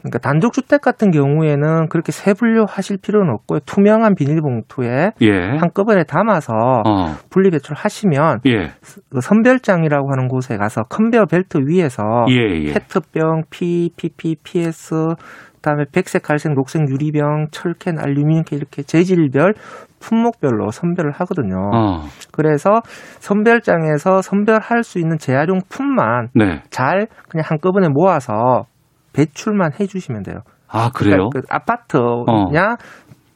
그러니까 0.00 0.18
단독 0.18 0.52
주택 0.52 0.80
같은 0.80 1.10
경우에는 1.10 1.88
그렇게 1.88 2.12
세 2.12 2.32
분류하실 2.34 2.98
필요는 3.02 3.32
없고요. 3.34 3.60
투명한 3.66 4.14
비닐봉투에 4.14 5.12
예. 5.20 5.40
한꺼번에 5.58 6.04
담아서 6.04 6.52
어. 6.86 7.14
분리배출하시면 7.30 8.40
예. 8.46 8.70
그 9.10 9.20
선별장이라고 9.20 10.10
하는 10.10 10.28
곳에 10.28 10.56
가서 10.56 10.82
컨베어 10.84 11.26
벨트 11.26 11.58
위에서 11.66 12.02
예, 12.30 12.34
예. 12.34 12.72
페트병, 12.72 13.42
P, 13.50 13.90
PP, 13.96 14.36
PS 14.42 15.14
그다음에 15.56 15.84
백색, 15.92 16.22
갈색, 16.22 16.54
녹색 16.54 16.88
유리병, 16.88 17.48
철캔, 17.50 17.98
알루미늄캔 17.98 18.58
이렇게 18.58 18.82
재질별 18.82 19.52
품목별로 20.00 20.70
선별을 20.70 21.12
하거든요. 21.12 21.70
어. 21.74 22.00
그래서 22.32 22.80
선별장에서 23.18 24.22
선별할 24.22 24.82
수 24.82 24.98
있는 24.98 25.18
재활용품만 25.18 26.28
네. 26.34 26.62
잘 26.70 27.06
그냥 27.28 27.44
한꺼번에 27.46 27.88
모아서 27.88 28.64
배출만 29.12 29.72
해주시면 29.78 30.22
돼요. 30.22 30.38
아 30.68 30.90
그래요? 30.90 31.30
그러니까 31.30 31.40
그 31.40 31.46
아파트냐 31.48 32.72
어. 32.72 32.76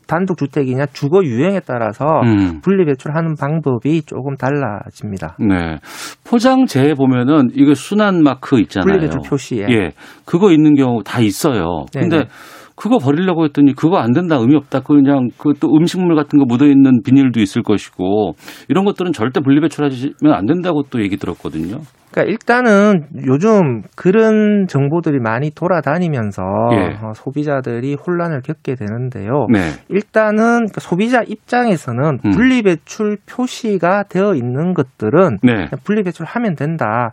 단독 0.07 0.37
주택이냐 0.39 0.87
주거 0.93 1.25
유형에 1.25 1.61
따라서 1.67 2.05
음. 2.25 2.61
분리 2.61 2.85
배출하는 2.85 3.37
방법이 3.37 4.03
조금 4.03 4.37
달라집니다. 4.37 5.37
네. 5.41 5.79
포장재에 6.25 6.95
보면은 6.95 7.49
이거 7.55 7.75
순환 7.75 8.23
마크 8.23 8.61
있잖아요. 8.61 8.85
분리 8.87 9.01
배출 9.01 9.21
표시에. 9.29 9.67
예. 9.71 9.93
그거 10.25 10.53
있는 10.53 10.75
경우 10.75 11.03
다 11.03 11.21
있어요. 11.21 11.87
네네. 11.93 12.09
근데 12.09 12.29
그거 12.77 12.99
버리려고 12.99 13.45
했더니 13.45 13.75
그거 13.75 13.99
안 13.99 14.13
된다 14.13 14.37
의미 14.37 14.55
없다. 14.57 14.81
그냥 14.81 15.29
그 15.39 15.55
또 15.61 15.69
음식물 15.75 16.15
같은 16.15 16.39
거 16.39 16.45
묻어 16.45 16.67
있는 16.67 17.01
비닐도 17.03 17.41
있을 17.41 17.63
것이고 17.63 18.35
이런 18.69 18.85
것들은 18.85 19.13
절대 19.13 19.41
분리 19.41 19.61
배출하시면 19.61 20.33
안 20.33 20.47
된다고 20.47 20.83
또 20.91 21.01
얘기 21.01 21.17
들었거든요. 21.17 21.79
그러니까 22.11 22.31
일단은 22.31 23.07
요즘 23.27 23.83
그런 23.97 24.67
정보들이 24.69 25.19
많이 25.21 25.51
돌아다니면서 25.51 26.43
예. 26.73 26.77
어, 27.03 27.13
소비자들이 27.15 27.95
혼란을 27.95 28.43
겪게 28.43 28.75
되는데요. 28.75 29.47
네. 29.53 29.61
일단은 29.89 30.67
그 30.73 30.81
소비자 30.81 31.23
입장에서는 31.27 32.19
음. 32.25 32.31
분리배출 32.31 33.17
표시가 33.29 34.05
되어 34.05 34.35
있는 34.35 34.75
것들은 34.75 35.39
네. 35.43 35.67
분리배출하면 35.85 36.55
된다. 36.55 37.13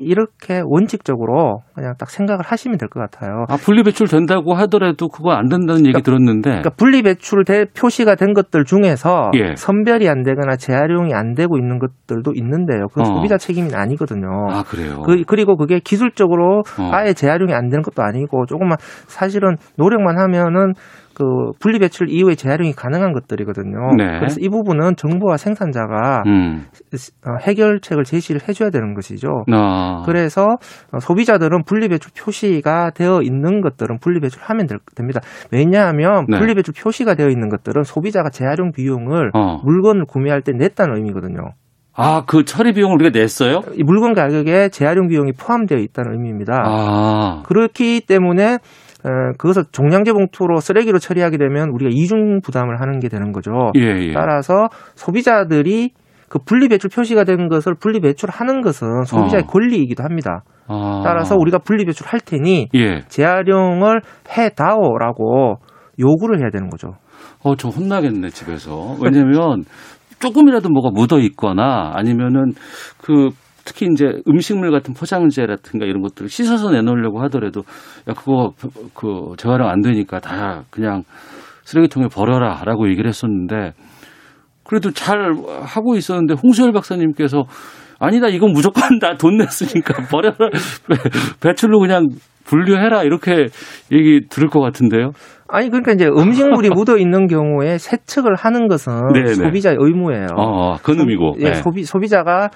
이렇게 0.00 0.62
원칙적으로 0.64 1.62
그냥 1.74 1.94
딱 1.98 2.10
생각을 2.10 2.44
하시면 2.44 2.78
될 2.78 2.88
것 2.88 3.00
같아요. 3.00 3.44
아, 3.48 3.56
분리배출 3.56 4.06
된다고 4.08 4.54
하더라도 4.54 5.08
그거 5.08 5.32
안 5.32 5.48
된다는 5.48 5.80
얘기 5.80 5.92
그러니까, 5.92 6.02
들었는데. 6.02 6.48
그러니까 6.50 6.70
분리배출 6.70 7.44
대 7.44 7.66
표시가 7.66 8.14
된 8.14 8.32
것들 8.32 8.64
중에서 8.64 9.30
예. 9.34 9.54
선별이 9.56 10.08
안 10.08 10.22
되거나 10.22 10.56
재활용이 10.56 11.12
안 11.14 11.34
되고 11.34 11.58
있는 11.58 11.78
것들도 11.78 12.32
있는데요. 12.34 12.88
그건 12.88 13.02
어. 13.02 13.14
소비자 13.14 13.36
책임이 13.36 13.74
아니거든요. 13.74 14.28
아, 14.50 14.62
그래요? 14.62 15.02
그, 15.04 15.22
그리고 15.26 15.56
그게 15.56 15.80
기술적으로 15.80 16.62
어. 16.78 16.90
아예 16.92 17.12
재활용이 17.12 17.52
안 17.52 17.68
되는 17.68 17.82
것도 17.82 18.02
아니고 18.02 18.46
조금만 18.46 18.78
사실은 19.06 19.56
노력만 19.76 20.18
하면은 20.18 20.72
그 21.18 21.50
분리 21.58 21.80
배출 21.80 22.08
이후에 22.10 22.36
재활용이 22.36 22.74
가능한 22.74 23.12
것들이거든요. 23.12 23.96
네. 23.96 24.20
그래서 24.20 24.38
이 24.40 24.48
부분은 24.48 24.94
정부와 24.94 25.36
생산자가 25.36 26.22
음. 26.26 26.66
어, 27.26 27.32
해결책을 27.40 28.04
제시를 28.04 28.42
해줘야 28.48 28.70
되는 28.70 28.94
것이죠. 28.94 29.42
아. 29.52 30.04
그래서 30.06 30.46
소비자들은 31.00 31.64
분리 31.64 31.88
배출 31.88 32.12
표시가 32.16 32.90
되어 32.94 33.22
있는 33.22 33.60
것들은 33.62 33.98
분리 34.00 34.20
배출하면 34.20 34.68
됩니다. 34.94 35.20
왜냐하면 35.50 36.26
네. 36.28 36.38
분리 36.38 36.54
배출 36.54 36.72
표시가 36.72 37.16
되어 37.16 37.26
있는 37.30 37.48
것들은 37.48 37.82
소비자가 37.82 38.30
재활용 38.30 38.70
비용을 38.70 39.32
어. 39.34 39.60
물건을 39.64 40.04
구매할 40.06 40.42
때 40.42 40.52
냈다는 40.52 40.98
의미거든요. 40.98 41.50
아, 42.00 42.22
그 42.28 42.44
처리 42.44 42.72
비용을 42.74 42.94
우리가 42.94 43.18
냈어요? 43.18 43.62
이 43.74 43.82
물건 43.82 44.14
가격에 44.14 44.68
재활용 44.68 45.08
비용이 45.08 45.32
포함되어 45.32 45.78
있다는 45.78 46.12
의미입니다. 46.12 46.62
아. 46.64 47.42
그렇기 47.44 48.02
때문에 48.06 48.58
그것을 49.38 49.64
종량제 49.72 50.12
봉투로 50.12 50.60
쓰레기로 50.60 50.98
처리하게 50.98 51.38
되면 51.38 51.70
우리가 51.70 51.90
이중 51.92 52.40
부담을 52.40 52.80
하는 52.80 52.98
게 52.98 53.08
되는 53.08 53.32
거죠. 53.32 53.70
예, 53.76 53.80
예. 53.80 54.12
따라서 54.12 54.68
소비자들이 54.94 55.92
그 56.28 56.38
분리 56.38 56.68
배출 56.68 56.90
표시가 56.90 57.24
된 57.24 57.48
것을 57.48 57.74
분리 57.74 58.00
배출하는 58.00 58.60
것은 58.60 59.04
소비자의 59.04 59.44
어. 59.44 59.46
권리이기도 59.46 60.02
합니다. 60.02 60.42
아. 60.66 61.02
따라서 61.04 61.36
우리가 61.36 61.58
분리 61.58 61.84
배출할 61.84 62.20
테니 62.20 62.68
예. 62.74 63.00
재활용을 63.08 64.02
해다오라고 64.36 65.56
요구를 65.98 66.40
해야 66.40 66.50
되는 66.50 66.68
거죠. 66.68 66.94
어, 67.42 67.56
저 67.56 67.68
혼나겠네 67.68 68.28
집에서. 68.28 68.96
왜냐면 69.02 69.64
조금이라도 70.18 70.68
뭐가 70.68 70.90
묻어 70.92 71.18
있거나 71.20 71.92
아니면은 71.94 72.52
그 73.00 73.30
특히 73.68 73.86
이제 73.92 74.22
음식물 74.26 74.70
같은 74.70 74.94
포장재라든가 74.94 75.84
이런 75.84 76.00
것들을 76.00 76.30
씻어서 76.30 76.70
내놓으려고 76.70 77.20
하더라도 77.24 77.64
야 78.08 78.14
그거 78.14 78.54
그 78.94 79.34
재활용 79.36 79.68
안 79.68 79.82
되니까 79.82 80.20
다 80.20 80.62
그냥 80.70 81.04
쓰레기통에 81.64 82.06
버려라라고 82.08 82.88
얘기를 82.88 83.06
했었는데 83.06 83.74
그래도 84.64 84.90
잘 84.90 85.34
하고 85.62 85.96
있었는데 85.96 86.34
홍수열 86.42 86.72
박사님께서 86.72 87.44
아니다 87.98 88.28
이건 88.28 88.52
무조건 88.52 88.98
나돈 88.98 89.36
냈으니까 89.36 90.02
버려라 90.08 90.48
배출로 91.40 91.78
그냥 91.78 92.06
분류해라 92.44 93.02
이렇게 93.02 93.48
얘기 93.92 94.26
들을 94.30 94.48
것 94.48 94.60
같은데요. 94.60 95.10
아니 95.48 95.68
그러니까 95.68 95.92
이제 95.92 96.06
음식물이 96.06 96.70
묻어 96.74 96.96
있는 96.96 97.26
경우에 97.26 97.78
세척을 97.78 98.34
하는 98.36 98.68
것은 98.68 99.12
네네. 99.12 99.34
소비자의 99.34 99.76
의무예요. 99.78 100.28
어, 100.36 100.76
그런 100.82 101.00
의미고. 101.00 101.34
예, 101.40 101.44
네. 101.50 101.54
소비 101.54 101.84
소비자가 101.84 102.48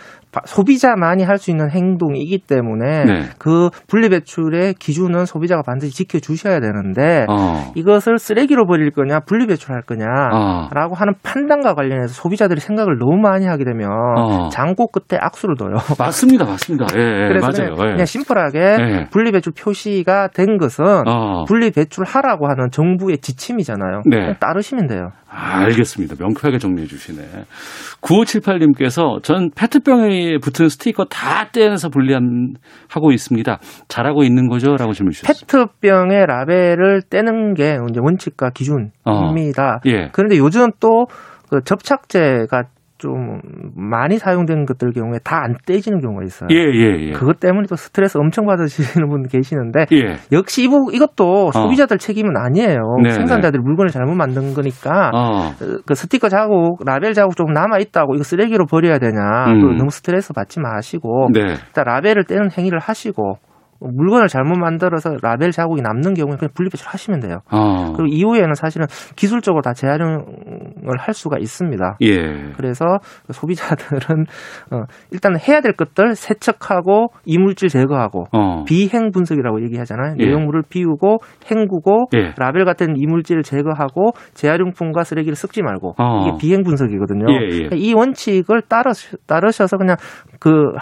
소비자만이 0.46 1.24
할 1.24 1.42
수 1.42 1.50
있는 1.50 1.70
행동이기 1.70 2.38
때문에 2.46 3.04
네. 3.04 3.22
그 3.38 3.68
분리 3.88 4.08
배출의 4.08 4.74
기준은 4.74 5.26
소비자가 5.26 5.62
반드시 5.62 5.92
지켜 5.92 6.20
주셔야 6.20 6.60
되는데 6.60 7.26
어. 7.28 7.72
이것을 7.74 8.18
쓰레기로 8.18 8.66
버릴 8.66 8.92
거냐 8.92 9.20
분리 9.26 9.46
배출할 9.46 9.82
거냐라고 9.82 10.94
어. 10.94 10.96
하는 10.96 11.14
판단과 11.24 11.74
관련해서 11.74 12.14
소비자들이 12.14 12.60
생각을 12.60 12.98
너무 12.98 13.16
많이 13.16 13.46
하게 13.46 13.64
되면 13.64 13.90
어. 13.90 14.48
장고 14.50 14.86
끝에 14.86 15.18
악수를 15.20 15.56
둬요. 15.56 15.74
맞습니다, 15.98 16.44
맞습니다. 16.44 16.86
예, 16.96 17.00
예 17.00 17.26
그래서 17.28 17.46
맞아요. 17.46 17.74
그냥, 17.74 17.88
예. 17.88 17.92
그냥 17.92 18.06
심플하게 18.06 18.58
예. 18.60 19.06
분리 19.10 19.32
배출 19.32 19.52
표시가 19.52 20.28
된 20.28 20.58
것은 20.58 20.84
어. 21.08 21.44
분리 21.48 21.72
배출하라고 21.72 22.46
하는 22.48 22.70
정 22.70 22.81
부의 22.96 23.18
지침이잖아요. 23.18 24.02
네. 24.06 24.34
따르시면 24.38 24.86
돼요. 24.86 25.10
아, 25.28 25.60
알겠습니다. 25.64 26.16
명쾌하게 26.18 26.58
정리해 26.58 26.86
주시네. 26.86 27.22
9578님께서 28.00 29.22
전 29.22 29.50
페트병에 29.54 30.38
붙은 30.42 30.68
스티커 30.68 31.04
다 31.04 31.48
떼내서 31.52 31.88
분리하고 31.88 33.12
있습니다. 33.12 33.58
잘하고 33.88 34.24
있는 34.24 34.48
거죠? 34.48 34.76
라고 34.76 34.92
질문 34.92 35.12
주셨습니다. 35.12 35.46
페트병의 35.46 36.26
라벨을 36.26 37.02
떼는 37.08 37.54
게 37.54 37.78
이제 37.90 38.00
원칙과 38.00 38.50
기준입니다. 38.50 39.74
어, 39.76 39.80
예. 39.86 40.08
그런데 40.12 40.38
요즘 40.38 40.70
또 40.80 41.06
그 41.52 41.60
접착제가 41.62 42.62
좀 43.02 43.40
많이 43.74 44.18
사용되는 44.18 44.64
것들 44.64 44.92
경우에 44.92 45.18
다 45.24 45.42
안 45.42 45.56
떼지는 45.66 45.98
경우가 46.00 46.22
있어요. 46.24 46.48
예, 46.52 46.56
예, 46.56 47.08
예. 47.08 47.12
그것 47.12 47.40
때문에 47.40 47.66
또 47.68 47.74
스트레스 47.74 48.16
엄청 48.16 48.46
받으시는 48.46 49.08
분 49.08 49.26
계시는데 49.26 49.86
예. 49.90 50.14
역시 50.30 50.62
이것도 50.64 51.48
어. 51.48 51.50
소비자들 51.50 51.96
어. 51.96 51.98
책임은 51.98 52.36
아니에요. 52.36 52.78
네, 53.02 53.10
생산자들이 53.10 53.60
네. 53.60 53.64
물건을 53.64 53.90
잘못 53.90 54.14
만든 54.14 54.54
거니까 54.54 55.10
어. 55.12 55.50
그 55.84 55.94
스티커 55.96 56.28
자국, 56.28 56.78
라벨 56.86 57.14
자국 57.14 57.34
조금 57.34 57.52
남아 57.52 57.78
있다고 57.78 58.14
이거 58.14 58.22
쓰레기로 58.22 58.66
버려야 58.66 58.98
되냐. 58.98 59.18
음. 59.48 59.76
너무 59.76 59.90
스트레스 59.90 60.32
받지 60.32 60.60
마시고 60.60 61.30
네. 61.32 61.40
일단 61.40 61.84
라벨을 61.84 62.24
떼는 62.24 62.50
행위를 62.56 62.78
하시고 62.78 63.38
물건을 63.90 64.28
잘못 64.28 64.58
만들어서 64.58 65.16
라벨 65.22 65.50
자국이 65.50 65.82
남는 65.82 66.14
경우에 66.14 66.36
그냥 66.36 66.50
분리배출 66.54 66.86
하시면 66.88 67.20
돼요. 67.20 67.38
어. 67.50 67.92
그리고 67.96 68.06
이후에는 68.06 68.54
사실은 68.54 68.86
기술적으로 69.16 69.62
다 69.62 69.72
재활용을 69.72 70.98
할 70.98 71.14
수가 71.14 71.38
있습니다. 71.38 71.96
예. 72.02 72.52
그래서 72.56 72.84
소비자들은 73.30 74.24
어, 74.72 74.82
일단 75.10 75.36
해야 75.38 75.60
될 75.60 75.72
것들 75.72 76.14
세척하고 76.14 77.08
이물질 77.24 77.68
제거하고 77.68 78.24
어. 78.32 78.64
비행 78.64 79.10
분석이라고 79.10 79.62
얘기하잖아요. 79.64 80.16
예. 80.18 80.26
내용물을 80.26 80.62
비우고 80.68 81.18
헹구고 81.50 82.06
예. 82.14 82.34
라벨 82.36 82.64
같은 82.64 82.94
이물질을 82.96 83.42
제거하고 83.42 84.12
재활용품과 84.34 85.04
쓰레기를 85.04 85.34
섞지 85.34 85.62
말고 85.62 85.94
어. 85.98 86.26
이게 86.26 86.36
비행 86.40 86.62
분석이거든요. 86.62 87.26
예, 87.30 87.68
예. 87.72 87.76
이 87.76 87.94
원칙을 87.94 88.62
따르, 88.68 88.90
따르셔서 89.26 89.76
그냥 89.76 89.96
그 90.38 90.72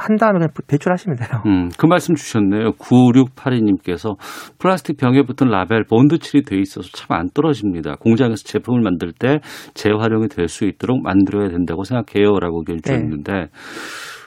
한 0.00 0.16
다음에 0.16 0.38
그냥 0.38 0.48
배출하시면 0.66 1.16
돼요. 1.18 1.42
음, 1.46 1.68
그 1.78 1.86
말씀 1.86 2.14
주셨는데. 2.14 2.49
주셨네요. 2.50 2.72
9682님께서 2.72 4.16
플라스틱 4.58 4.96
병에 4.96 5.22
붙은 5.22 5.48
라벨 5.48 5.84
본드칠이 5.84 6.42
돼 6.42 6.58
있어서 6.58 6.88
참 6.92 7.10
안 7.10 7.28
떨어집니다. 7.34 7.96
공장에서 7.96 8.44
제품을 8.44 8.82
만들 8.82 9.12
때 9.12 9.40
재활용이 9.74 10.28
될 10.28 10.48
수 10.48 10.64
있도록 10.64 11.02
만들어야 11.02 11.48
된다고 11.48 11.84
생각해요라고 11.84 12.60
의견 12.60 12.82
주셨는데 12.82 13.32
네. 13.32 13.46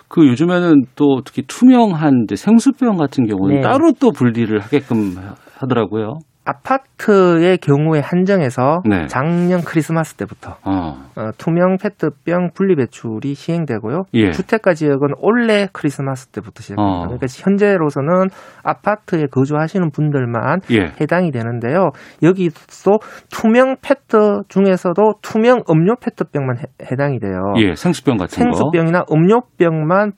그 0.07 0.27
요즘에는 0.27 0.83
또 0.95 1.21
특히 1.25 1.43
투명한 1.47 2.27
생수병 2.33 2.97
같은 2.97 3.25
경우는 3.25 3.55
네. 3.55 3.61
따로 3.61 3.91
또 3.99 4.11
분리를 4.11 4.57
하게끔 4.59 5.15
하더라고요. 5.57 6.19
아파트의 6.45 7.57
경우에 7.57 8.01
한정해서 8.03 8.81
네. 8.85 9.07
작년 9.07 9.61
크리스마스 9.61 10.15
때부터 10.15 10.57
어. 10.65 10.95
어, 11.15 11.29
투명 11.37 11.77
페트병 11.77 12.51
분리 12.53 12.75
배출이 12.75 13.33
시행되고요. 13.33 14.03
예. 14.13 14.31
주택가 14.31 14.73
지역은 14.73 15.09
올해 15.19 15.67
크리스마스 15.71 16.27
때부터 16.27 16.61
시작됩니다. 16.61 16.83
어. 16.83 17.03
그러니까 17.03 17.27
현재로서는 17.29 18.27
아파트에 18.63 19.27
거주하시는 19.31 19.91
분들만 19.91 20.59
예. 20.71 20.91
해당이 20.99 21.31
되는데요. 21.31 21.91
여기서 22.21 22.99
투명 23.31 23.77
페트 23.81 24.43
중에서도 24.49 25.01
투명 25.21 25.63
음료 25.69 25.95
페트병만 25.95 26.57
해, 26.57 26.95
당이 26.95 27.19
돼요. 27.19 27.53
예, 27.57 27.75
생수병 27.75 28.17
같은 28.17 28.43
생수병이나 28.43 29.05
음료병만 29.11 30.11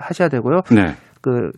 하셔야 0.00 0.28
되고요. 0.28 0.60
네. 0.72 0.94
그 1.20 1.50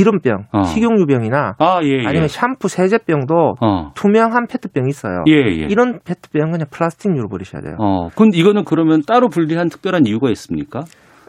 기름병, 0.00 0.46
어. 0.52 0.62
식용유병이나 0.62 1.56
아, 1.58 1.80
예, 1.82 1.88
예. 1.88 2.06
아니면 2.06 2.28
샴푸 2.28 2.68
세제병도 2.68 3.34
어. 3.60 3.90
투명한 3.94 4.46
페트병이 4.46 4.88
있어요. 4.88 5.24
예, 5.28 5.32
예. 5.32 5.66
이런 5.68 6.00
페트병은 6.02 6.52
그냥 6.52 6.66
플라스틱류로 6.70 7.28
버리셔야 7.28 7.60
돼요. 7.60 7.76
어. 7.78 8.08
근 8.16 8.30
이거는 8.32 8.64
그러면 8.64 9.02
따로 9.06 9.28
분리한 9.28 9.68
특별한 9.68 10.06
이유가 10.06 10.30
있습니까? 10.30 10.80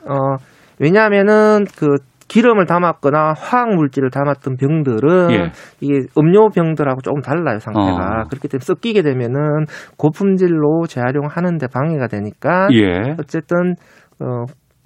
어, 0.07 0.37
왜냐하면은 0.79 1.65
그 1.77 1.97
기름을 2.29 2.65
담았거나 2.65 3.33
화학 3.37 3.75
물질을 3.75 4.09
담았던 4.09 4.55
병들은 4.55 5.31
예. 5.31 5.51
이게 5.81 6.07
음료 6.17 6.47
병들하고 6.47 7.01
조금 7.01 7.21
달라요 7.21 7.59
상태가 7.59 8.21
어. 8.21 8.23
그렇기 8.29 8.47
때문에 8.47 8.63
섞이게 8.63 9.01
되면은 9.01 9.65
고품질로 9.97 10.85
재활용하는데 10.87 11.67
방해가 11.67 12.07
되니까 12.07 12.69
예. 12.71 13.15
어쨌든 13.19 13.75
어, 14.21 14.45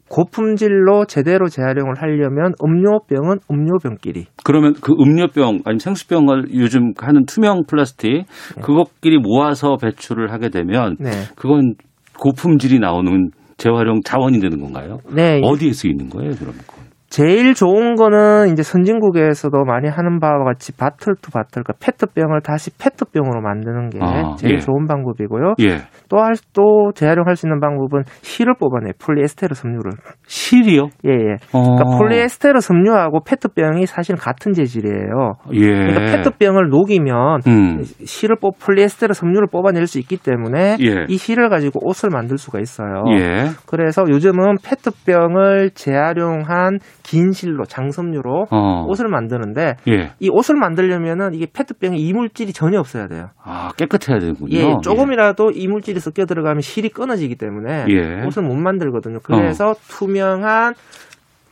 고품질로 0.10 1.06
제대로 1.06 1.48
재활용을 1.48 1.96
하려면 1.98 2.54
음료병은 2.64 3.40
음료병끼리. 3.50 4.28
그러면 4.44 4.74
그 4.82 4.94
음료병 4.94 5.62
아니면 5.66 5.80
생수병을 5.80 6.54
요즘 6.54 6.94
하는 6.98 7.26
투명 7.26 7.64
플라스틱 7.68 8.26
네. 8.56 8.62
그것끼리 8.62 9.18
모아서 9.18 9.78
배출을 9.78 10.32
하게 10.32 10.50
되면 10.50 10.96
네. 11.00 11.10
그건 11.36 11.76
고품질이 12.20 12.80
나오는 12.80 13.32
재활용 13.58 14.02
자원이 14.06 14.40
되는 14.40 14.60
건가요? 14.60 15.00
네. 15.14 15.42
어디에 15.44 15.72
쓰이는 15.72 16.10
거예요, 16.10 16.32
그럼? 16.36 16.54
제일 17.10 17.54
좋은 17.54 17.96
거는 17.96 18.52
이제 18.52 18.62
선진국에서도 18.62 19.64
많이 19.64 19.88
하는 19.88 20.20
바와 20.20 20.44
같이 20.44 20.76
bottle 20.76 21.16
to 21.22 21.32
bottle, 21.32 21.64
그러니까 21.64 21.74
페트병을 21.80 22.42
다시 22.42 22.76
페트병으로 22.78 23.42
만드는 23.42 23.90
게 23.90 24.00
아, 24.02 24.36
제일 24.36 24.56
예. 24.56 24.60
좋은 24.60 24.86
방법이고요. 24.86 25.54
예. 25.62 25.78
또 26.10 26.20
할, 26.20 26.36
또 26.54 26.92
재활용할 26.96 27.36
수 27.36 27.48
있는 27.48 27.60
방법은 27.60 28.04
실을 28.22 28.56
뽑아내 28.60 28.92
폴리에스테르 29.00 29.56
섬유를. 29.56 29.92
실이요? 30.28 30.90
예, 31.06 31.12
예. 31.12 31.36
어. 31.52 31.76
그러니까 31.76 31.98
폴리에스테르 31.98 32.60
섬유하고 32.60 33.24
페트병이 33.24 33.86
사실 33.86 34.16
같은 34.16 34.54
재질이에요. 34.54 35.34
예. 35.54 35.68
그러니까 35.68 36.18
페트병을 36.18 36.70
녹이면 36.70 37.42
음. 37.48 37.84
실을 38.06 38.38
뽑, 38.40 38.58
폴리에스테르 38.60 39.14
섬유를 39.14 39.48
뽑아낼 39.52 39.88
수 39.88 40.00
있기 40.00 40.18
때문에 40.18 40.78
예. 40.82 41.06
이 41.08 41.18
실을 41.18 41.50
가지고 41.50 41.80
옷을 41.88 42.10
만들 42.10 42.38
수가 42.38 42.60
있어요. 42.60 43.04
예. 43.18 43.50
그래서 43.66 44.04
요즘은 44.08 44.58
페트병을 44.64 45.72
재활용한 45.72 46.80
긴 47.04 47.32
실로 47.32 47.66
장섬유로 47.66 48.48
어. 48.52 48.86
옷을 48.88 49.08
만드는데 49.08 49.76
예. 49.90 50.12
이 50.20 50.30
옷을 50.32 50.56
만들려면은 50.56 51.34
이게 51.34 51.48
페트병에 51.52 51.98
이물질이 51.98 52.54
전혀 52.54 52.80
없어야 52.80 53.08
돼요. 53.08 53.28
아 53.44 53.72
깨끗해야 53.78 54.20
되군요. 54.20 54.58
예, 54.58 54.76
조금이라도 54.82 55.52
예. 55.56 55.60
이물질이 55.60 56.00
섞여 56.06 56.26
들어가면 56.26 56.62
실이 56.62 56.90
끊어지기 56.90 57.36
때문에 57.36 57.86
예. 57.90 58.26
옷을 58.26 58.44
못 58.44 58.56
만들거든요. 58.56 59.20
그래서 59.24 59.72
어. 59.72 59.76
투명한 59.90 60.74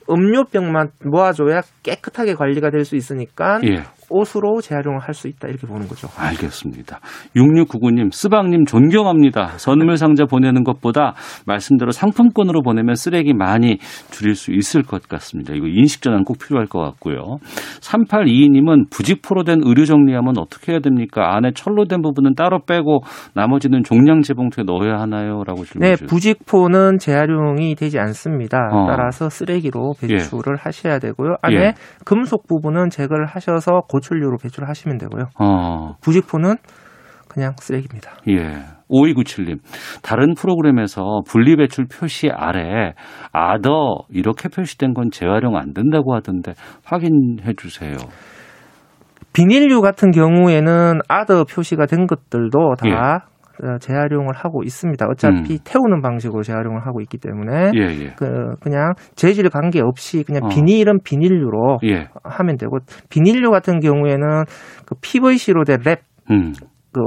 음료병만 0.10 0.90
모아줘야 1.06 1.62
깨끗하게 1.84 2.36
관리가 2.36 2.70
될 2.70 2.84
수 2.86 2.96
있으니까 2.96 3.60
예. 3.64 3.84
옷으로 4.14 4.62
재활용을 4.62 5.00
할수 5.00 5.28
있다 5.28 5.48
이렇게 5.48 5.68
보는 5.68 5.88
거죠. 5.88 6.08
알겠습니다. 6.18 7.00
6699님, 7.36 8.12
스방님 8.14 8.66
존경합니다. 8.66 9.58
선물 9.58 9.98
상자 9.98 10.26
보내는 10.26 10.64
것보다 10.64 11.16
말씀대로 11.46 11.92
상품권으로 11.92 12.62
보내면 12.62 12.96
쓰레기 12.96 13.34
많이 13.34 13.78
줄일 14.12 14.36
수 14.36 14.52
있을 14.52 14.84
것 14.84 15.08
같습니다. 15.08 15.54
이거 15.54 15.68
인식 15.68 16.02
전환 16.02 16.24
꼭 16.24 16.38
필요할 16.40 16.68
것 16.68 16.80
같고요. 16.80 17.38
3822님은 17.82 18.90
부직포로 18.92 19.44
된 19.44 19.62
의류 19.64 19.86
정리하면 19.86 20.38
어떻게 20.38 20.74
해야 20.74 20.80
됩니까? 20.80 21.36
안에 21.36 21.52
철로 21.56 21.86
된 21.86 22.02
부분은 22.02 22.36
따로 22.36 22.60
빼고 22.60 23.02
나머지는 23.34 23.84
종량 23.84 24.22
재봉투에 24.22 24.64
넣어야 24.66 25.00
하나요? 25.00 25.44
라고 25.46 25.64
질문 25.66 25.90
네, 25.90 25.96
부직포는 25.96 27.00
재활용이 27.00 27.76
되지 27.76 28.00
않습니다. 28.00 28.70
어. 28.72 28.86
따라서 28.88 29.30
쓰레기로 29.30 29.96
배출을 30.00 30.58
예. 30.58 30.62
하셔야 30.62 31.00
되고요. 31.00 31.36
안에 31.42 31.56
예. 31.56 31.74
금속 32.06 32.48
부분은 32.48 32.90
제거를 32.90 33.26
하셔서 33.26 33.82
고 33.88 34.00
고철류로 34.04 34.38
배출을 34.38 34.68
하시면 34.68 34.98
되고요. 34.98 35.30
어. 35.40 35.96
부직포는 36.02 36.56
그냥 37.28 37.54
쓰레기입니다. 37.58 38.12
예. 38.30 38.64
5297님, 38.90 39.58
다른 40.04 40.36
프로그램에서 40.36 41.22
분리배출 41.26 41.86
표시 41.86 42.30
아래 42.30 42.94
아더 43.32 44.04
이렇게 44.10 44.50
표시된 44.50 44.94
건 44.94 45.10
재활용 45.10 45.56
안 45.56 45.74
된다고 45.74 46.14
하던데 46.14 46.54
확인해 46.86 47.54
주세요. 47.58 47.96
비닐류 49.32 49.82
같은 49.82 50.12
경우에는 50.12 51.00
other 51.08 51.46
표시가 51.46 51.88
된 51.88 52.06
것들도 52.06 52.76
다 52.78 52.88
예. 52.88 53.33
어, 53.62 53.78
재활용을 53.80 54.34
하고 54.36 54.64
있습니다. 54.64 55.06
어차피 55.10 55.54
음. 55.54 55.58
태우는 55.64 56.02
방식으로 56.02 56.42
재활용을 56.42 56.86
하고 56.88 57.02
있기 57.02 57.18
때문에 57.20 57.72
예, 57.76 57.82
예. 57.82 58.14
그 58.18 58.56
그냥 58.62 58.94
재질 59.16 59.50
관계 59.50 59.80
없이 59.82 60.24
그냥 60.24 60.46
어. 60.46 60.48
비닐은 60.48 61.00
비닐류로 61.04 61.80
예. 61.84 62.08
하면 62.24 62.58
되고 62.58 62.78
비닐류 63.10 63.52
같은 63.52 63.80
경우에는 63.80 64.44
그 64.86 64.96
PVC로 65.02 65.66
된 65.66 65.80
랩, 65.86 66.00
음. 66.32 66.54
그 66.92 67.02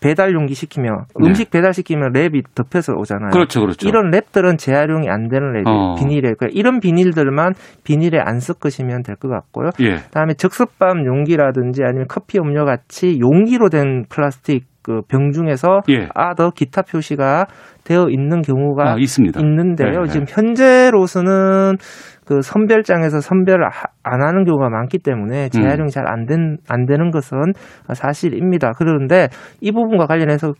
배달 0.00 0.34
용기 0.34 0.54
시키면 0.54 1.04
네. 1.20 1.28
음식 1.28 1.52
배달 1.52 1.72
시키면 1.72 2.12
랩이 2.12 2.42
덮여서 2.56 2.94
오잖아요. 2.94 3.30
그렇죠, 3.30 3.60
그렇죠. 3.60 3.88
이런 3.88 4.10
랩들은 4.10 4.58
재활용이 4.58 5.08
안 5.08 5.28
되는 5.28 5.52
랩이 5.52 5.68
어. 5.68 5.94
비닐에 5.94 6.20
그러니까 6.36 6.48
이런 6.50 6.80
비닐들만 6.80 7.52
비닐에 7.84 8.18
안 8.18 8.40
섞으시면 8.40 9.04
될 9.04 9.14
것 9.14 9.28
같고요. 9.28 9.70
예. 9.80 9.98
그다음에 9.98 10.34
즉석밥 10.34 10.96
용기라든지 11.06 11.82
아니면 11.84 12.06
커피 12.08 12.38
음료 12.40 12.64
같이 12.64 13.20
용기로 13.20 13.68
된 13.68 14.04
플라스틱 14.08 14.64
그 14.82 15.02
병 15.08 15.30
중에서 15.32 15.80
예. 15.90 16.08
아더 16.14 16.50
기타 16.50 16.82
표시가 16.82 17.46
되어 17.84 18.06
있는 18.08 18.42
경우가 18.42 18.92
아, 18.92 18.96
있습니다. 18.98 19.40
있는데요. 19.40 20.02
네, 20.02 20.08
지금 20.08 20.26
현재로서는 20.28 21.76
그 22.24 22.40
선별장에서 22.40 23.20
선별을 23.20 23.64
안 24.04 24.22
하는 24.22 24.44
경우가 24.44 24.68
많기 24.70 24.98
때문에 24.98 25.48
재활용이 25.48 25.88
음. 25.88 25.88
잘안 25.88 26.26
된, 26.26 26.56
안 26.68 26.86
되는 26.86 27.10
것은 27.10 27.52
사실입니다. 27.92 28.72
그런데 28.78 29.28
이 29.60 29.72
부분과 29.72 30.06
관련해서 30.06 30.52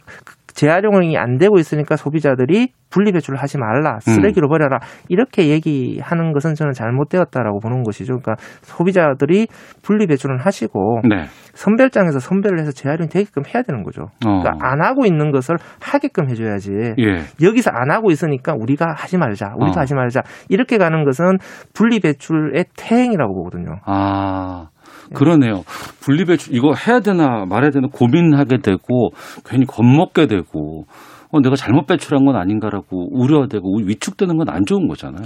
재활용이 0.54 1.16
안 1.16 1.38
되고 1.38 1.58
있으니까 1.58 1.96
소비자들이 1.96 2.72
분리배출을 2.90 3.38
하지 3.40 3.58
말라, 3.58 3.98
쓰레기로 4.00 4.48
음. 4.48 4.50
버려라 4.50 4.78
이렇게 5.08 5.48
얘기하는 5.48 6.32
것은 6.32 6.54
저는 6.54 6.72
잘못되었다라고 6.72 7.60
보는 7.60 7.82
것이죠. 7.84 8.18
그러니까 8.18 8.34
소비자들이 8.62 9.48
분리배출은 9.82 10.38
하시고 10.38 11.00
네. 11.08 11.24
선별장에서 11.54 12.18
선별을 12.18 12.60
해서 12.60 12.70
재활용 12.70 13.08
되게끔 13.08 13.42
해야 13.46 13.62
되는 13.62 13.82
거죠. 13.82 14.02
어. 14.26 14.40
그러니까 14.40 14.52
안 14.60 14.82
하고 14.82 15.06
있는 15.06 15.30
것을 15.30 15.56
하게끔 15.80 16.28
해줘야지. 16.28 16.94
예. 16.98 17.22
여기서 17.42 17.70
안 17.72 17.90
하고 17.90 18.10
있으니까 18.10 18.54
우리가 18.54 18.94
하지 18.94 19.16
말자, 19.16 19.54
우리도 19.56 19.78
어. 19.78 19.80
하지 19.80 19.94
말자 19.94 20.22
이렇게 20.48 20.76
가는 20.76 21.04
것은 21.04 21.38
분리배출의 21.74 22.66
태행이라고 22.76 23.34
보거든요. 23.34 23.76
아. 23.86 24.68
그러네요. 25.14 25.62
분리배출 26.00 26.55
이거 26.55 26.72
해야 26.74 27.00
되나 27.00 27.44
말아야 27.46 27.70
되나 27.70 27.88
고민하게 27.92 28.59
되고 28.59 29.11
괜히 29.44 29.64
겁먹게 29.66 30.26
되고 30.26 30.85
어, 31.31 31.40
내가 31.40 31.57
잘못 31.57 31.87
배출한 31.87 32.24
건 32.26 32.37
아닌가라고 32.37 33.09
우려되고 33.12 33.78
위축되는 33.87 34.37
건 34.37 34.48
안 34.50 34.64
좋은 34.66 34.87
거잖아요. 34.88 35.24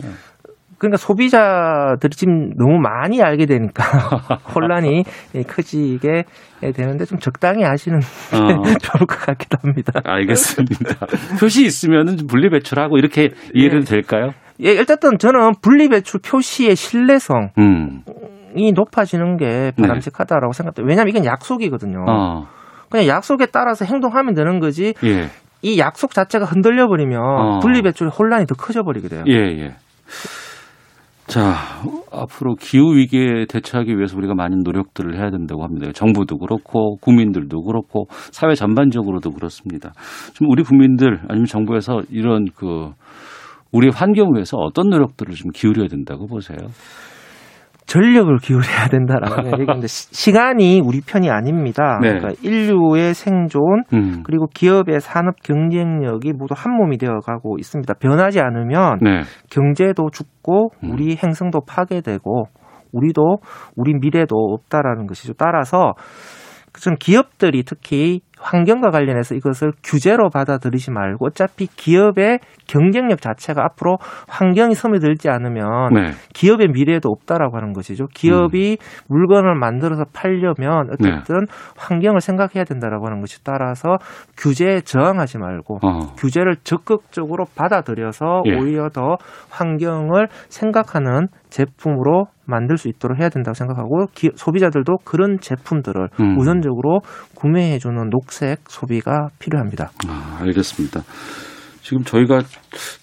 그러니까 0.78 0.98
소비자들이 0.98 2.10
지금 2.10 2.50
너무 2.56 2.78
많이 2.78 3.22
알게 3.22 3.46
되니까 3.46 3.82
혼란이 4.54 5.04
커지게 5.48 6.24
되는데 6.74 7.06
좀 7.06 7.18
적당히 7.18 7.62
하시는 7.64 7.98
게 7.98 8.06
어. 8.36 8.62
좋을 8.78 9.06
것 9.06 9.18
같기도 9.18 9.56
합니다. 9.62 9.92
알겠습니다. 10.04 11.06
표시 11.40 11.64
있으면 11.64 12.16
분리 12.28 12.50
배출하고 12.50 12.98
이렇게 12.98 13.30
이해를 13.54 13.80
예. 13.80 13.84
될까요? 13.84 14.32
예, 14.62 14.72
일단 14.72 14.98
저는 15.18 15.52
분리 15.62 15.88
배출 15.88 16.20
표시의 16.20 16.76
신뢰성 16.76 17.50
음. 17.58 18.02
이 18.54 18.72
높아지는 18.72 19.36
게 19.36 19.46
네. 19.46 19.82
바람직하다라고 19.82 20.52
네. 20.52 20.56
생각돼요. 20.56 20.86
왜냐하면 20.86 21.10
이건 21.10 21.24
약속이거든요. 21.24 22.04
어. 22.08 22.46
그냥 22.88 23.06
약속에 23.08 23.46
따라서 23.46 23.84
행동하면 23.84 24.34
되는 24.34 24.60
거지. 24.60 24.94
예. 25.04 25.28
이 25.62 25.78
약속 25.78 26.12
자체가 26.12 26.44
흔들려 26.44 26.86
버리면 26.86 27.20
어. 27.20 27.58
분리배출의 27.60 28.12
혼란이 28.16 28.46
더 28.46 28.54
커져 28.54 28.82
버리게 28.82 29.08
돼요. 29.08 29.24
예, 29.26 29.34
예. 29.34 29.74
자, 31.26 31.54
앞으로 32.12 32.54
기후 32.54 32.94
위기에 32.94 33.46
대처하기 33.48 33.96
위해서 33.96 34.16
우리가 34.16 34.34
많은 34.34 34.62
노력들을 34.62 35.18
해야 35.18 35.30
된다고 35.30 35.64
합니다. 35.64 35.90
정부도 35.92 36.38
그렇고 36.38 36.96
국민들도 36.98 37.64
그렇고 37.64 38.06
사회 38.10 38.54
전반적으로도 38.54 39.32
그렇습니다. 39.32 39.92
좀 40.34 40.48
우리 40.48 40.62
국민들 40.62 41.18
아니면 41.28 41.46
정부에서 41.46 42.02
이런 42.10 42.46
그 42.54 42.90
우리 43.72 43.88
환경을 43.88 44.34
위해서 44.34 44.56
어떤 44.56 44.88
노력들을 44.88 45.34
좀 45.34 45.50
기울여야 45.50 45.88
된다고 45.88 46.26
보세요? 46.26 46.58
전력을 47.86 48.36
기울여야 48.38 48.88
된다라는 48.90 49.60
얘기인데 49.60 49.86
시간이 49.86 50.80
우리 50.84 51.00
편이 51.00 51.30
아닙니다. 51.30 51.98
네. 52.02 52.18
그러니까 52.18 52.40
인류의 52.42 53.14
생존 53.14 53.84
음. 53.92 54.22
그리고 54.24 54.46
기업의 54.52 55.00
산업 55.00 55.36
경쟁력이 55.42 56.32
모두 56.32 56.54
한 56.56 56.72
몸이 56.72 56.98
되어가고 56.98 57.58
있습니다. 57.58 57.94
변하지 57.94 58.40
않으면 58.40 58.98
네. 59.00 59.22
경제도 59.50 60.10
죽고 60.10 60.70
음. 60.82 60.90
우리 60.90 61.16
행성도 61.16 61.60
파괴되고 61.60 62.44
우리도 62.92 63.38
우리 63.76 63.94
미래도 63.94 64.36
없다라는 64.36 65.06
것이죠. 65.06 65.34
따라서 65.34 65.92
좀 66.80 66.94
기업들이 66.98 67.62
특히 67.64 68.20
환경과 68.46 68.90
관련해서 68.90 69.34
이것을 69.34 69.72
규제로 69.82 70.30
받아들이지 70.30 70.92
말고 70.92 71.26
어차피 71.26 71.66
기업의 71.66 72.38
경쟁력 72.68 73.20
자체가 73.20 73.64
앞으로 73.64 73.98
환경이 74.28 74.74
섬에들지 74.74 75.28
않으면 75.28 75.94
네. 75.94 76.10
기업의 76.32 76.68
미래도 76.68 77.10
없다라고 77.10 77.56
하는 77.56 77.72
것이죠. 77.72 78.06
기업이 78.14 78.78
음. 78.80 79.04
물건을 79.08 79.56
만들어서 79.56 80.04
팔려면 80.12 80.90
어쨌든 80.92 81.40
네. 81.40 81.46
환경을 81.76 82.20
생각해야 82.20 82.64
된다라고 82.64 83.06
하는 83.06 83.20
것이 83.20 83.42
따라서 83.42 83.96
규제에 84.36 84.80
저항하지 84.80 85.38
말고 85.38 85.78
어. 85.82 85.98
규제를 86.16 86.56
적극적으로 86.62 87.46
받아들여서 87.56 88.42
예. 88.46 88.56
오히려 88.56 88.90
더 88.90 89.16
환경을 89.50 90.28
생각하는 90.48 91.28
제품으로 91.50 92.26
만들 92.44 92.76
수 92.76 92.88
있도록 92.88 93.18
해야 93.20 93.28
된다고 93.28 93.54
생각하고 93.54 94.06
기, 94.14 94.30
소비자들도 94.34 94.98
그런 95.04 95.38
제품들을 95.40 96.08
음. 96.20 96.38
우선적으로 96.38 97.00
구매해주는 97.34 98.10
녹색 98.10 98.60
소비가 98.68 99.28
필요합니다. 99.38 99.90
아, 100.08 100.38
알겠습니다. 100.42 101.00
지금 101.86 102.02
저희가 102.02 102.40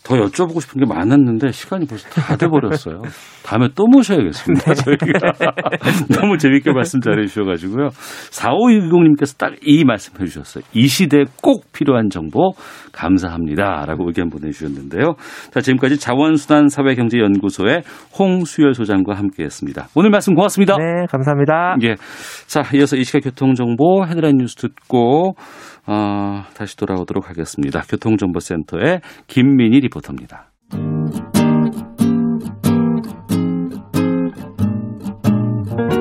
더 0.04 0.16
여쭤보고 0.18 0.60
싶은 0.60 0.82
게 0.82 0.86
많았는데 0.86 1.54
시간이 1.54 1.86
벌써 1.88 2.10
다 2.10 2.36
돼버렸어요. 2.36 3.02
다음에 3.46 3.70
또 3.76 3.88
모셔야겠습니다. 3.88 4.74
네. 4.74 4.76
저희가 4.76 5.06
너무 6.20 6.38
재밌게 6.38 6.74
말씀 6.74 7.00
잘해 7.00 7.26
주셔가지고요. 7.28 7.88
4560님께서 8.32 9.38
딱 9.38 9.54
이 9.66 9.84
말씀 9.86 10.14
해 10.20 10.26
주셨어요. 10.26 10.64
이 10.74 10.88
시대에 10.88 11.26
꼭 11.42 11.72
필요한 11.72 12.10
정보 12.10 12.52
감사합니다. 12.92 13.86
라고 13.86 14.08
의견 14.08 14.30
보내주셨는데요. 14.30 15.16
자, 15.52 15.62
지금까지 15.62 15.98
자원수단 16.00 16.68
사회경제연구소의 16.70 17.84
홍수열 18.18 18.74
소장과 18.74 19.16
함께 19.16 19.44
했습니다. 19.44 19.88
오늘 19.96 20.10
말씀 20.10 20.36
고맙습니다. 20.36 20.76
네, 20.78 21.06
감사합니다. 21.10 21.76
예. 21.84 21.96
자, 22.48 22.64
이어서 22.76 22.98
이 22.98 23.04
시각 23.04 23.24
교통정보 23.24 24.06
헤드라인 24.08 24.38
뉴스 24.38 24.56
듣고 24.56 25.36
어, 25.86 26.44
다시 26.56 26.78
돌아오도록 26.78 27.30
하겠습니다. 27.30 27.82
교통정보센터 27.82 28.73
의 28.82 29.02
김민희 29.28 29.80
리포터입니다. 29.82 30.52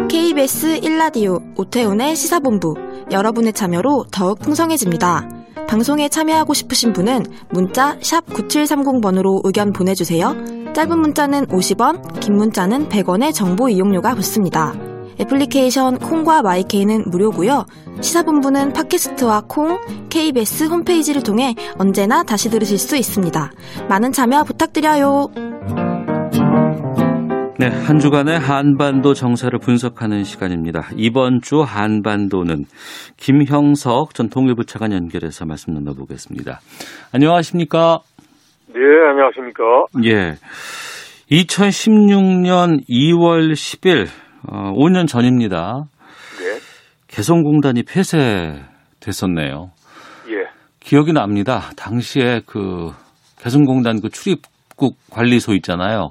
KBS 0.09 0.81
1라디오 0.81 1.41
오태훈의 1.59 2.17
시사본부 2.17 2.75
여러분의 3.11 3.53
참여로 3.53 4.07
더욱 4.11 4.39
풍성해집니다. 4.41 5.29
방송에 5.69 6.09
참여하고 6.09 6.55
싶으신 6.55 6.93
분은 6.93 7.25
문자 7.51 7.97
9730번으로 7.99 9.41
의견 9.45 9.73
보내주세요. 9.73 10.35
짧은 10.75 10.99
문자는 10.99 11.47
50원, 11.47 12.21
긴 12.21 12.37
문자는 12.37 12.89
100원의 12.89 13.33
정보 13.33 13.69
이용료가 13.69 14.15
붙습니다. 14.15 14.92
애플리케이션 15.23 15.99
콩과 15.99 16.43
마이케이는 16.43 17.05
무료고요. 17.07 17.65
시사본부는 18.01 18.73
팟캐스트와 18.73 19.43
콩, 19.49 19.79
KBS 20.11 20.65
홈페이지를 20.65 21.23
통해 21.23 21.55
언제나 21.79 22.25
다시 22.25 22.51
들으실 22.51 22.77
수 22.79 22.97
있습니다. 22.97 23.53
많은 23.89 24.11
참여 24.11 24.43
부탁드려요. 24.43 25.29
네, 27.61 27.69
한 27.69 28.01
주간의 28.01 28.41
한반도 28.41 29.15
정세를 29.15 29.61
분석하는 29.61 30.25
시간입니다. 30.25 30.89
이번 30.97 31.41
주 31.41 31.61
한반도는 31.61 32.65
김형석 33.17 34.15
전 34.15 34.29
통일부 34.29 34.65
차관 34.65 34.93
연결해서 34.93 35.47
말씀 35.47 35.73
나눠보겠습니다. 35.73 36.59
안녕하십니까? 37.13 38.01
네, 38.75 38.81
안녕하십니까? 39.09 39.63
예. 40.05 40.35
2016년 41.31 42.81
2월 42.89 43.53
10일 43.53 44.09
어, 44.53 44.71
5년 44.75 45.09
전입니다. 45.09 45.85
네. 46.39 46.59
개성공단이 47.09 47.85
폐쇄됐었네요. 47.85 49.71
예. 50.29 50.47
기억이 50.81 51.15
납니다. 51.15 51.71
당시에 51.77 52.43
그 52.45 52.91
개성공단 53.41 54.03
그 54.03 54.11
출입국 54.11 54.99
관리소 55.11 55.55
있잖아요. 55.55 56.11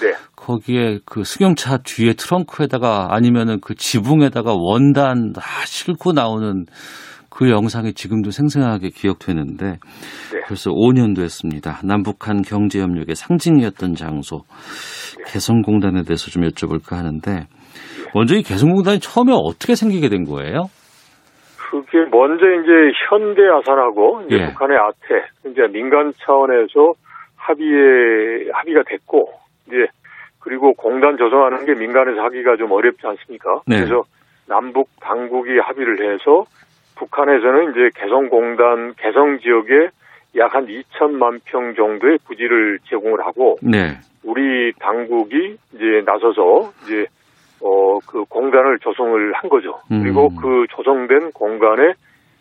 네. 0.00 0.14
거기에 0.34 1.00
그 1.04 1.24
승용차 1.24 1.78
뒤에 1.84 2.14
트렁크에다가 2.14 3.08
아니면은 3.10 3.60
그 3.60 3.74
지붕에다가 3.74 4.54
원단 4.54 5.34
다 5.34 5.42
싣고 5.66 6.12
나오는 6.12 6.64
그 7.28 7.50
영상이 7.50 7.92
지금도 7.92 8.30
생생하게 8.30 8.90
기억되는데 8.90 9.66
네. 9.66 10.40
벌써 10.48 10.70
5년도 10.70 11.20
했습니다. 11.20 11.80
남북한 11.84 12.40
경제협력의 12.40 13.14
상징이었던 13.14 13.94
장소 13.94 14.44
네. 15.18 15.32
개성공단에 15.32 16.04
대해서 16.04 16.30
좀 16.30 16.44
여쭤볼까 16.44 16.92
하는데 16.92 17.46
먼저 18.14 18.36
이 18.36 18.42
개성공단이 18.42 19.00
처음에 19.00 19.32
어떻게 19.34 19.74
생기게 19.74 20.08
된 20.08 20.24
거예요? 20.24 20.70
그게 21.58 21.98
먼저 22.10 22.46
이제 22.46 22.92
현대아산하고 23.08 24.22
이제 24.26 24.36
예. 24.36 24.46
북한의 24.46 24.78
아태, 24.78 25.50
이제 25.50 25.66
민간 25.72 26.12
차원에서 26.18 26.94
합의에 27.36 28.50
합의가 28.52 28.82
됐고 28.86 29.28
이제 29.66 29.86
그리고 30.38 30.72
공단 30.74 31.16
조성하는 31.16 31.66
게 31.66 31.74
민간에서 31.74 32.20
하기가 32.22 32.56
좀 32.56 32.70
어렵지 32.70 33.04
않습니까? 33.04 33.62
네. 33.66 33.76
그래서 33.78 34.02
남북 34.46 34.88
당국이 35.00 35.58
합의를 35.58 36.12
해서 36.12 36.44
북한에서는 36.96 37.72
이제 37.72 37.90
개성공단 37.96 38.94
개성 38.96 39.38
지역에 39.40 39.88
약 40.36 40.54
한 40.54 40.66
2천만 40.66 41.40
평 41.44 41.74
정도의 41.74 42.18
부지를 42.26 42.78
제공을 42.88 43.24
하고 43.24 43.56
네. 43.62 43.98
우리 44.24 44.72
당국이 44.78 45.56
이제 45.74 46.02
나서서 46.04 46.72
이제 46.82 47.06
어 47.60 47.84
그 48.06 48.24
공단을 48.24 48.78
조성을 48.78 49.32
한 49.34 49.50
거죠. 49.50 49.80
음. 49.90 50.02
그리고 50.02 50.28
그 50.36 50.66
조성된 50.70 51.32
공간에 51.32 51.94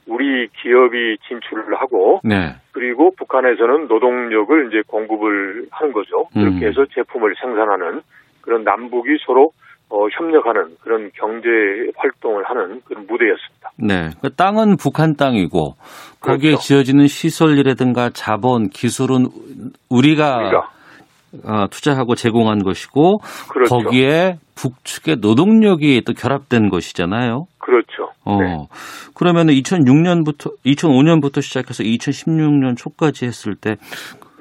우리 0.05 0.47
기업이 0.61 1.17
진출을 1.27 1.75
하고 1.75 2.19
네. 2.23 2.55
그리고 2.71 3.11
북한에서는 3.17 3.87
노동력을 3.87 4.67
이제 4.67 4.81
공급을 4.87 5.67
하는 5.71 5.93
거죠. 5.93 6.25
그렇게 6.33 6.65
음. 6.65 6.69
해서 6.69 6.85
제품을 6.93 7.35
생산하는 7.41 8.01
그런 8.41 8.63
남북이 8.63 9.17
서로 9.25 9.51
어, 9.89 10.07
협력하는 10.09 10.75
그런 10.81 11.11
경제 11.15 11.47
활동을 11.95 12.43
하는 12.45 12.81
그런 12.85 13.05
무대였습니다. 13.07 13.71
네. 13.77 14.09
그 14.21 14.33
땅은 14.35 14.77
북한 14.77 15.15
땅이고 15.15 15.75
거기에 16.19 16.51
그렇죠. 16.51 16.61
지어지는 16.61 17.07
시설이라든가 17.07 18.09
자본, 18.09 18.69
기술은 18.69 19.27
우리가, 19.89 20.37
우리가. 20.37 20.69
어, 21.45 21.67
투자하고 21.69 22.15
제공한 22.15 22.59
것이고 22.59 23.17
그렇죠. 23.51 23.75
거기에 23.75 24.35
북측의 24.55 25.17
노동력이 25.21 26.03
또 26.05 26.13
결합된 26.13 26.69
것이잖아요. 26.69 27.45
그렇죠. 27.59 28.09
어. 28.25 28.37
네. 28.39 28.67
그러면 29.15 29.47
2006년부터 29.47 30.53
2005년부터 30.65 31.41
시작해서 31.41 31.83
2016년 31.83 32.77
초까지 32.77 33.25
했을 33.25 33.55
때 33.55 33.75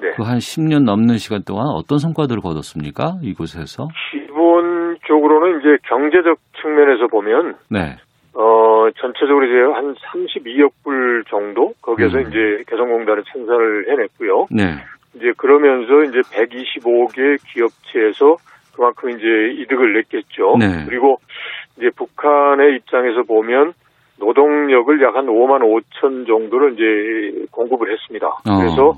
네. 0.01 0.11
그한 0.17 0.39
10년 0.39 0.85
넘는 0.85 1.17
시간 1.17 1.43
동안 1.45 1.67
어떤 1.69 1.99
성과들을 1.99 2.43
거뒀습니까? 2.43 3.19
이곳에서? 3.23 3.89
기본적으로는 4.11 5.61
이제 5.61 5.77
경제적 5.89 6.39
측면에서 6.61 7.07
보면 7.07 7.55
네. 7.71 7.97
어, 8.35 8.89
전체적으로 8.97 9.45
이제 9.45 9.59
한 9.75 9.95
32억 9.95 10.71
불 10.83 11.25
정도 11.29 11.73
거기에서 11.83 12.19
음. 12.19 12.29
이제 12.29 12.65
개성공단을 12.69 13.25
생산을 13.33 13.91
해냈고요. 13.91 14.47
네. 14.51 14.83
이제 15.15 15.33
그러면서 15.37 16.03
이제 16.05 16.21
125개 16.21 17.39
기업체에서 17.53 18.37
그만큼 18.75 19.11
이제 19.11 19.63
이득을 19.63 19.93
냈겠죠. 19.95 20.57
네. 20.59 20.85
그리고 20.87 21.19
이제 21.77 21.91
북한의 21.97 22.77
입장에서 22.77 23.23
보면 23.23 23.75
노동력을 24.19 25.03
약 25.03 25.17
한 25.17 25.27
5만 25.27 25.61
5천 25.61 26.27
정도를 26.27 26.75
이제 26.75 27.47
공급을 27.51 27.93
했습니다. 27.93 28.27
어. 28.27 28.59
그래서 28.59 28.95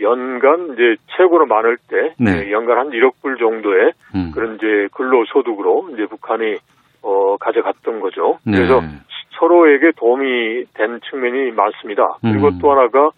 연간 0.00 0.74
이제 0.74 0.96
최고로 1.16 1.46
많을 1.46 1.78
때 1.88 2.14
네. 2.18 2.52
연간 2.52 2.78
한 2.78 2.90
1억 2.90 3.14
불 3.22 3.36
정도의 3.38 3.92
음. 4.14 4.30
그런 4.34 4.56
이제 4.56 4.88
근로 4.92 5.24
소득으로 5.26 5.88
이제 5.94 6.06
북한이 6.06 6.56
어 7.02 7.36
가져갔던 7.38 8.00
거죠. 8.00 8.38
네. 8.44 8.56
그래서 8.58 8.82
서로에게 9.38 9.92
도움이 9.96 10.64
된 10.74 11.00
측면이 11.08 11.52
많습니다. 11.52 12.18
그리고 12.20 12.48
음. 12.48 12.58
또 12.60 12.72
하나가 12.72 13.10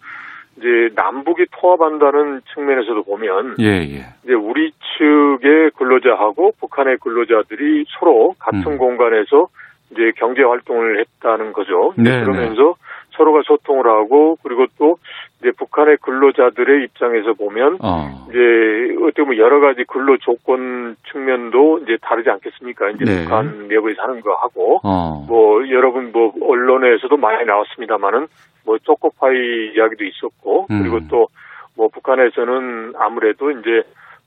이제 0.59 0.93
남북이 0.95 1.45
통합한다는 1.51 2.41
측면에서도 2.53 3.03
보면 3.03 3.55
예, 3.59 3.65
예. 3.65 4.05
이제 4.23 4.33
우리 4.33 4.71
측의 4.97 5.71
근로자하고 5.77 6.53
북한의 6.59 6.97
근로자들이 6.97 7.85
서로 7.97 8.35
같은 8.37 8.73
음. 8.73 8.77
공간에서 8.77 9.47
이제 9.91 10.11
경제 10.17 10.43
활동을 10.43 10.99
했다는 10.99 11.53
거죠. 11.53 11.93
네, 11.97 12.17
네. 12.17 12.23
그러면서 12.23 12.61
네. 12.61 12.73
서로가 13.19 13.41
소통을 13.45 13.85
하고 13.85 14.37
그리고 14.41 14.65
또 14.79 14.97
이제 15.39 15.51
북한의 15.51 15.97
근로자들의 16.01 16.85
입장에서 16.85 17.33
보면 17.33 17.77
어. 17.81 18.27
이제 18.29 18.95
어떻게 19.03 19.23
보면 19.23 19.37
여러 19.37 19.59
가지 19.59 19.83
근로 19.83 20.17
조건 20.17 20.95
측면도 21.11 21.79
이제 21.79 21.97
다르지 22.01 22.29
않겠습니까? 22.29 22.91
이제 22.91 23.03
네. 23.05 23.23
북한 23.25 23.67
내부에 23.67 23.93
사는 23.95 24.19
거 24.21 24.31
하고 24.35 24.79
어. 24.83 25.25
뭐 25.27 25.69
여러분 25.69 26.11
뭐 26.13 26.33
언론에서도 26.41 27.15
많이 27.17 27.45
나왔습니다만은 27.45 28.27
뭐 28.65 28.77
초코파이 28.79 29.73
이야기도 29.75 30.05
있었고 30.05 30.67
음. 30.71 30.79
그리고 30.81 31.05
또 31.09 31.27
뭐 31.79 31.87
북한에서는 31.87 32.93
아무래도 32.97 33.51
이제 33.51 33.83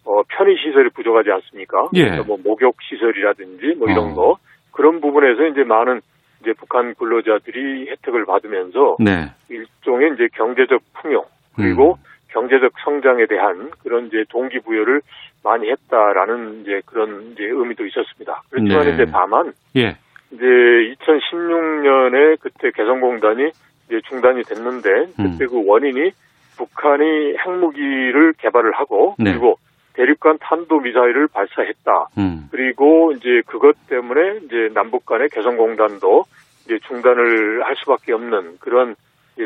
어 0.07 0.23
편의 0.27 0.57
시설이 0.57 0.89
부족하지 0.95 1.31
않습니까? 1.31 1.89
예. 1.93 2.05
그래서 2.05 2.25
뭐 2.25 2.39
목욕 2.43 2.75
시설이라든지 2.81 3.75
뭐 3.79 3.89
이런 3.91 4.13
어. 4.13 4.15
거 4.15 4.37
그런 4.73 5.03
부분에서 5.03 5.47
이제 5.49 5.63
많은 5.63 6.01
이제 6.43 6.53
북한 6.59 6.95
근로자들이 6.95 7.89
혜택을 7.91 8.27
받으면서 8.27 8.97
네. 8.99 9.31
일종의 9.49 10.15
이제 10.15 10.29
경제적 10.35 10.83
풍요 10.95 11.25
그리고 11.55 11.93
음. 11.95 12.13
경제적 12.29 12.73
성장에 12.85 13.27
대한 13.27 13.71
그런 13.83 14.07
이제 14.07 14.25
동기부여를 14.29 15.03
많이 15.45 15.71
했다라는 15.71 16.63
이제 16.63 16.81
그런 16.87 17.33
이제 17.33 17.45
의미도 17.45 17.87
있었습니다. 17.87 18.43
그렇지만 18.51 18.85
네. 18.87 18.95
이제 18.95 19.05
다만 19.11 19.53
예. 19.77 19.97
이제 20.33 20.45
2016년에 20.45 22.41
그때 22.41 22.71
개성공단이 22.75 23.51
이제 23.87 24.01
중단이 24.09 24.43
됐는데 24.45 24.91
그때 25.17 25.45
음. 25.45 25.49
그 25.49 25.67
원인이 25.67 26.11
북한이 26.57 27.37
핵무기를 27.39 28.35
개발을 28.39 28.73
하고 28.73 29.15
네. 29.19 29.33
그리고 29.33 29.59
대륙간 29.95 30.39
탄도 30.41 30.81
미사일을 30.81 31.29
발사했다. 31.29 32.09
음. 32.19 32.49
그리고 32.51 33.13
이제 33.13 33.43
그것 33.47 33.77
때문에 33.89 34.39
이제 34.45 34.69
남북 34.75 35.07
간의 35.07 35.29
개성공단도 35.31 36.25
이제 36.65 36.79
중단을 36.89 37.65
할 37.65 37.77
수밖에 37.77 38.13
없는 38.13 38.59
그런 38.61 38.95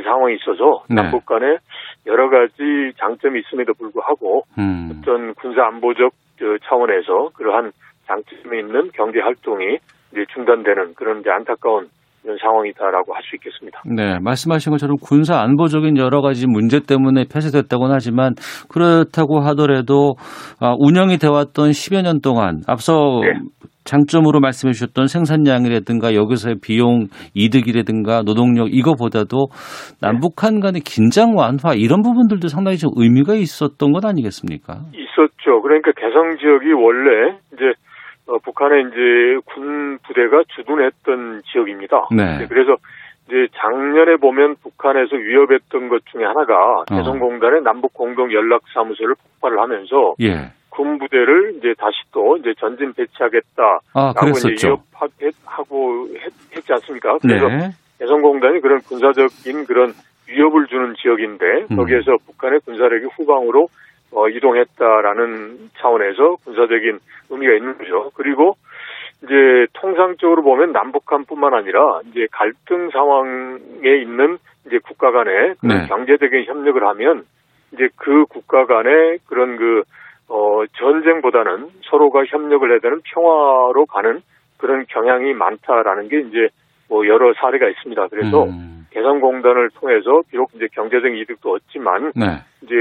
상황이 0.05 0.35
있어서 0.37 0.85
네. 0.89 0.97
남북 0.97 1.27
간에 1.27 1.59
여러 2.07 2.29
가지 2.29 2.93
장점이 2.99 3.41
있음에도 3.41 3.75
불구하고 3.75 4.45
음. 4.59 4.91
어떤 4.93 5.35
군사 5.35 5.67
안보적 5.67 6.13
차원에서 6.69 7.31
그러한 7.35 7.73
장점이 8.07 8.59
있는 8.59 8.91
경제 8.95 9.21
활동이 9.21 9.79
이제 10.13 10.25
중단되는 10.35 10.95
그런 10.95 11.21
이제 11.21 11.31
안타까운 11.31 11.89
이런 12.27 12.37
상황이다라고 12.39 13.15
할 13.15 13.23
수 13.27 13.37
있겠습니다. 13.37 13.83
네, 13.87 14.19
말씀하신 14.21 14.71
것처럼 14.71 14.97
군사 15.01 15.41
안보적인 15.41 15.97
여러 15.97 16.21
가지 16.21 16.47
문제 16.47 16.81
때문에 16.81 17.25
폐쇄됐다고는 17.33 17.95
하지만 17.95 18.35
그렇다고 18.69 19.41
하더라도 19.41 20.15
아, 20.61 20.75
운영이 20.79 21.19
되었던 21.19 21.71
10여 21.71 22.03
년 22.03 22.21
동안 22.21 22.61
앞서 22.69 23.21
네. 23.23 23.33
장점으로 23.85 24.41
말씀해 24.41 24.73
주셨던 24.73 25.07
생산량이라든가 25.07 26.15
여기서의 26.15 26.57
비용 26.63 27.07
이득이라든가 27.35 28.23
노동력 28.23 28.73
이거보다도 28.75 29.47
남북한 30.01 30.61
간의 30.61 30.83
긴장 30.83 31.37
완화 31.37 31.75
이런 31.75 32.03
부분들도 32.03 32.49
상당히 32.49 32.77
좀 32.79 32.91
의미가 32.97 33.35
있었던 33.35 33.93
것 33.93 34.05
아니겠습니까? 34.05 34.75
있었죠. 34.93 35.63
그러니까 35.63 35.93
개성 35.97 36.37
지역이 36.39 36.73
원래 36.73 37.39
이제 37.55 37.73
어, 38.27 38.39
북한의 38.39 38.87
이제 38.89 39.41
군 39.47 39.99
부대가 40.07 40.43
주둔했던 40.57 41.43
지역입니다. 41.51 42.09
네. 42.11 42.47
그래서 42.49 42.77
이제 43.27 43.49
작년에 43.57 44.17
보면 44.17 44.57
북한에서 44.63 45.17
위협했던 45.17 45.89
것 45.89 46.05
중에 46.07 46.25
하나가 46.25 46.81
어. 46.81 46.85
개성공단의 46.89 47.63
남북 47.63 47.93
공동 47.95 48.33
연락 48.33 48.63
사무소를 48.73 49.15
폭발을 49.15 49.59
하면서 49.59 50.15
예. 50.21 50.53
군 50.71 50.99
부대를 50.99 51.55
이제 51.57 51.75
다시 51.79 51.97
또 52.13 52.37
이제 52.37 52.53
전진 52.59 52.93
배치하겠다라고 52.93 53.81
아, 53.95 54.13
이제 54.37 54.67
위협하고 54.67 56.09
했, 56.53 56.65
지 56.65 56.73
않습니까? 56.73 57.19
그래서 57.19 57.49
네. 57.49 57.71
개성공단이 57.99 58.61
그런 58.61 58.81
군사적인 58.81 59.67
그런 59.67 59.95
위협을 60.29 60.67
주는 60.67 60.95
지역인데 61.01 61.67
음. 61.71 61.77
거기에서 61.77 62.17
북한의 62.27 62.61
군사력이 62.65 63.07
후방으로 63.17 63.69
어, 64.17 64.31
이동했다라는 64.31 65.71
차원에서 65.77 66.37
군사적인 66.37 66.99
의미가 67.29 67.53
있는 67.53 67.77
거죠. 67.77 68.11
그리고 68.15 68.57
이제 69.23 69.67
통상적으로 69.75 70.43
보면 70.43 70.73
남북한뿐만 70.73 71.53
아니라 71.53 72.01
이제 72.09 72.27
갈등 72.33 72.89
상황에 72.91 74.01
있는 74.01 74.39
이제 74.67 74.79
국가 74.79 75.11
간의 75.11 75.55
네. 75.63 75.87
경제적인 75.89 76.45
협력을 76.47 76.83
하면 76.83 77.25
이제 77.73 77.89
그 77.97 78.25
국가 78.25 78.65
간의 78.65 79.19
그런 79.27 79.59
그 79.59 79.83
어, 80.29 80.65
전쟁보다는 80.79 81.69
서로가 81.83 82.25
협력을 82.25 82.71
해야 82.71 82.79
되는 82.79 83.03
평화로 83.05 83.85
가는 83.85 84.23
그런 84.57 84.87
경향이 84.89 85.35
많다라는 85.35 86.09
게 86.09 86.21
이제 86.21 86.49
뭐 86.89 87.07
여러 87.07 87.35
사례가 87.35 87.69
있습니다. 87.69 88.09
그래서 88.09 88.45
음. 88.45 88.76
개성공단을 88.97 89.71
통해서 89.75 90.23
비록 90.31 90.51
이제 90.55 90.69
경제적 90.73 91.15
이득도 91.15 91.53
얻지만 91.53 92.13
네. 92.17 92.41
이제 92.63 92.75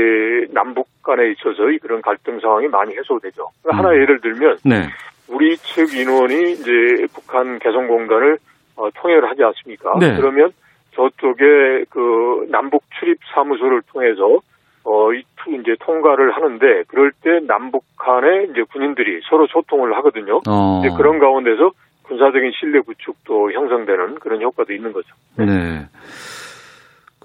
남북 0.54 0.88
간에 1.04 1.32
있어서 1.32 1.64
그런 1.82 2.02
갈등 2.02 2.40
상황이 2.40 2.68
많이 2.68 2.96
해소되죠. 2.96 3.50
음. 3.66 3.78
하나 3.78 3.94
예를 3.94 4.22
들면 4.22 4.58
네. 4.64 4.88
우리 5.28 5.58
측 5.58 5.94
인원이 5.94 6.54
이제 6.54 6.72
북한 7.14 7.60
개성공단을 7.60 8.38
어, 8.78 8.90
통역을 8.96 9.30
하지 9.30 9.44
않습니까? 9.44 9.94
네. 10.00 10.16
그러면 10.16 10.52
저쪽에 10.94 11.84
그 11.90 12.48
남북 12.50 12.84
출입 12.98 13.18
사무소를 13.34 13.82
통해서 13.92 14.40
어, 14.86 15.12
이제 15.14 15.76
통과를 15.82 16.32
하는데 16.32 16.84
그럴 16.88 17.12
때 17.22 17.40
남북 17.46 17.84
간에 17.98 18.46
이제 18.52 18.64
군인들이 18.72 19.22
서로 19.30 19.48
소통을 19.48 19.98
하거든요. 19.98 20.42
어. 20.48 20.80
이제 20.80 20.96
그런 20.96 21.20
가운데서 21.20 21.72
군사적인 22.08 22.52
신뢰 22.60 22.80
구축도 22.82 23.52
형성되는 23.52 24.16
그런 24.16 24.42
효과도 24.42 24.74
있는 24.74 24.94
거죠. 24.94 25.08
네. 25.38 25.88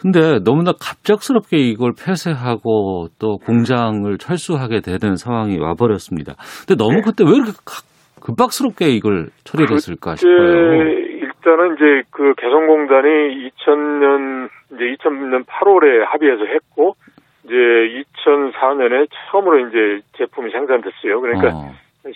근데 0.00 0.38
너무나 0.42 0.72
갑작스럽게 0.72 1.58
이걸 1.58 1.92
폐쇄하고 1.92 3.08
또 3.20 3.36
공장을 3.36 4.16
철수하게 4.16 4.80
되는 4.80 5.16
상황이 5.16 5.58
와버렸습니다. 5.58 6.34
근데 6.66 6.82
너무 6.82 6.96
네. 6.96 7.02
그때 7.04 7.24
왜 7.24 7.36
이렇게 7.36 7.52
급박스럽게 8.24 8.88
이걸 8.88 9.28
처리했을까 9.44 10.16
싶어요. 10.16 11.00
일단은 11.20 11.76
이제 11.76 12.02
그 12.10 12.34
개성공단이 12.36 13.50
2000년 13.50 14.48
이제 14.72 14.84
2000년 14.96 15.44
8월에 15.44 16.04
합의해서 16.06 16.44
했고 16.44 16.94
이제 17.44 17.54
2004년에 17.54 19.08
처음으로 19.10 19.68
이제 19.68 20.06
제품이 20.16 20.50
생산됐어요. 20.50 21.20
그러니까 21.20 21.48
어. 21.48 21.72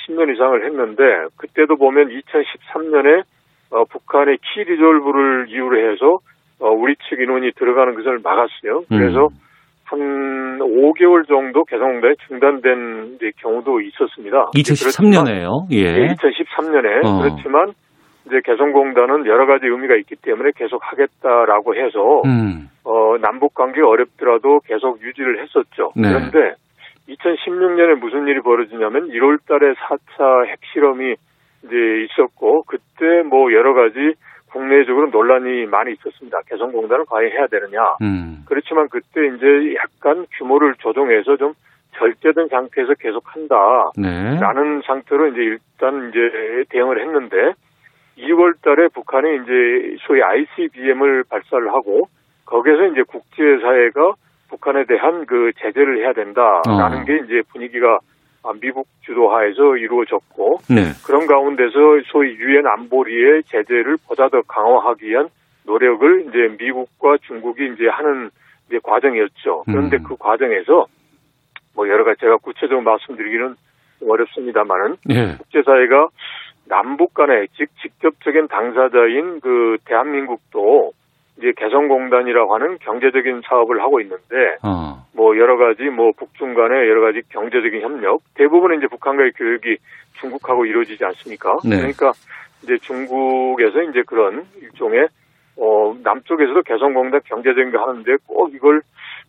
10년 0.06 0.32
이상을 0.34 0.64
했는데 0.64 1.02
그때도 1.36 1.76
보면 1.76 2.08
2013년에 2.08 3.22
어, 3.70 3.84
북한의 3.84 4.38
키 4.38 4.64
리졸브를 4.64 5.46
이유로 5.48 5.90
해서 5.90 6.18
어, 6.60 6.70
우리 6.70 6.94
측 7.08 7.20
인원이 7.20 7.52
들어가는 7.56 7.94
것을 7.94 8.20
막았어요. 8.22 8.84
그래서 8.88 9.26
음. 9.26 9.44
한 9.84 10.58
5개월 10.58 11.26
정도 11.28 11.64
개성공단이 11.64 12.14
중단된 12.26 13.18
경우도 13.38 13.80
있었습니다. 13.80 14.50
2013년에요. 14.54 15.70
예. 15.72 16.14
2013년에 16.14 17.04
어. 17.04 17.22
그렇지만 17.22 17.72
이제 18.26 18.40
개성공단은 18.44 19.26
여러 19.26 19.46
가지 19.46 19.66
의미가 19.66 19.96
있기 19.96 20.16
때문에 20.22 20.52
계속 20.56 20.80
하겠다라고 20.82 21.74
해서 21.76 22.22
음. 22.24 22.68
어, 22.84 23.18
남북 23.20 23.54
관계 23.54 23.82
어렵더라도 23.82 24.60
계속 24.66 25.02
유지를 25.02 25.42
했었죠. 25.42 25.92
네. 25.96 26.08
그런데 26.08 26.54
2016년에 27.08 27.98
무슨 27.98 28.26
일이 28.26 28.40
벌어지냐면 28.40 29.08
1월 29.08 29.38
달에 29.46 29.74
4차 29.74 30.46
핵실험이 30.46 31.16
이제 31.64 31.76
있었고 32.04 32.64
그때 32.64 33.22
뭐 33.28 33.52
여러 33.52 33.74
가지 33.74 34.14
국내적으로 34.50 35.08
논란이 35.10 35.66
많이 35.66 35.92
있었습니다. 35.92 36.38
개성공단을 36.46 37.04
과연 37.06 37.30
해야 37.32 37.46
되느냐. 37.48 37.80
음. 38.02 38.44
그렇지만 38.46 38.88
그때 38.88 39.26
이제 39.26 39.74
약간 39.74 40.26
규모를 40.38 40.74
조정해서 40.78 41.36
좀 41.36 41.54
절제된 41.96 42.48
상태에서 42.48 42.94
계속 42.94 43.24
한다. 43.26 43.56
네. 43.96 44.38
라는 44.38 44.80
상태로 44.86 45.28
이제 45.28 45.40
일단 45.40 46.10
이제 46.10 46.64
대응을 46.70 47.00
했는데 47.00 47.54
2월 48.18 48.54
달에 48.62 48.88
북한이 48.88 49.42
이제 49.42 49.96
소위 50.06 50.22
ICBM을 50.22 51.24
발사를 51.28 51.68
하고 51.72 52.08
거기에서 52.46 52.86
이제 52.86 53.02
국제사회가 53.02 54.14
북한에 54.54 54.84
대한 54.84 55.26
그 55.26 55.52
제재를 55.58 55.98
해야 55.98 56.12
된다라는 56.12 57.02
어. 57.02 57.04
게 57.04 57.16
이제 57.24 57.42
분위기가 57.52 57.98
미국 58.60 58.86
주도하에서 59.02 59.76
이루어졌고 59.76 60.60
네. 60.70 60.92
그런 61.04 61.26
가운데서 61.26 61.72
소위 62.06 62.34
유엔 62.34 62.66
안보리의 62.66 63.44
제재를 63.44 63.96
보다 64.06 64.28
더 64.28 64.42
강화하기 64.42 65.06
위한 65.06 65.28
노력을 65.64 66.26
이제 66.28 66.56
미국과 66.62 67.16
중국이 67.26 67.72
이제 67.74 67.88
하는 67.88 68.30
이제 68.68 68.78
과정이었죠. 68.82 69.64
그런데 69.66 69.96
음. 69.96 70.02
그 70.04 70.16
과정에서 70.16 70.86
뭐 71.74 71.88
여러 71.88 72.04
가지 72.04 72.20
제가 72.20 72.36
구체적으로 72.36 72.82
말씀드리기는 72.82 73.56
어렵습니다만은 74.06 74.96
네. 75.06 75.36
국제사회가 75.38 76.08
남북 76.66 77.14
간의 77.14 77.48
즉 77.56 77.68
직접적인 77.82 78.48
당사자인 78.48 79.40
그 79.40 79.78
대한민국도 79.86 80.92
이제 81.38 81.52
개성공단이라고 81.56 82.54
하는 82.54 82.78
경제적인 82.78 83.42
사업을 83.44 83.80
하고 83.80 84.00
있는데 84.00 84.56
어. 84.62 85.04
뭐 85.14 85.36
여러 85.36 85.56
가지 85.56 85.84
뭐 85.84 86.12
북중 86.16 86.54
간의 86.54 86.88
여러 86.88 87.00
가지 87.00 87.22
경제적인 87.28 87.80
협력 87.80 88.20
대부분은 88.34 88.78
이제 88.78 88.86
북한과의 88.86 89.32
교육이 89.32 89.76
중국하고 90.20 90.64
이루어지지 90.66 91.04
않습니까? 91.04 91.56
네. 91.64 91.76
그러니까 91.76 92.12
이제 92.62 92.78
중국에서 92.78 93.82
이제 93.82 94.02
그런 94.06 94.44
일종의 94.60 95.08
어 95.56 95.94
남쪽에서도 96.02 96.62
개성공단 96.62 97.20
경제적인 97.24 97.72
거 97.72 97.78
하는데 97.78 98.16
꼭 98.26 98.54
이걸 98.54 98.82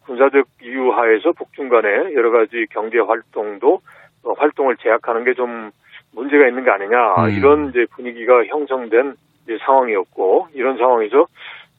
군사적 0.05 0.47
이유 0.61 0.91
하에서 0.91 1.31
북중 1.31 1.69
간의 1.69 2.13
여러 2.15 2.31
가지 2.31 2.65
경제 2.71 2.99
활동도 2.99 3.81
어, 4.23 4.33
활동을 4.33 4.77
제약하는 4.77 5.23
게 5.23 5.33
좀 5.33 5.71
문제가 6.15 6.47
있는 6.47 6.63
거 6.63 6.71
아니냐 6.71 7.25
음. 7.25 7.29
이런 7.31 7.69
이제 7.69 7.85
분위기가 7.91 8.43
형성된 8.45 9.15
이제 9.43 9.57
상황이었고 9.63 10.47
이런 10.53 10.77
상황에서 10.77 11.27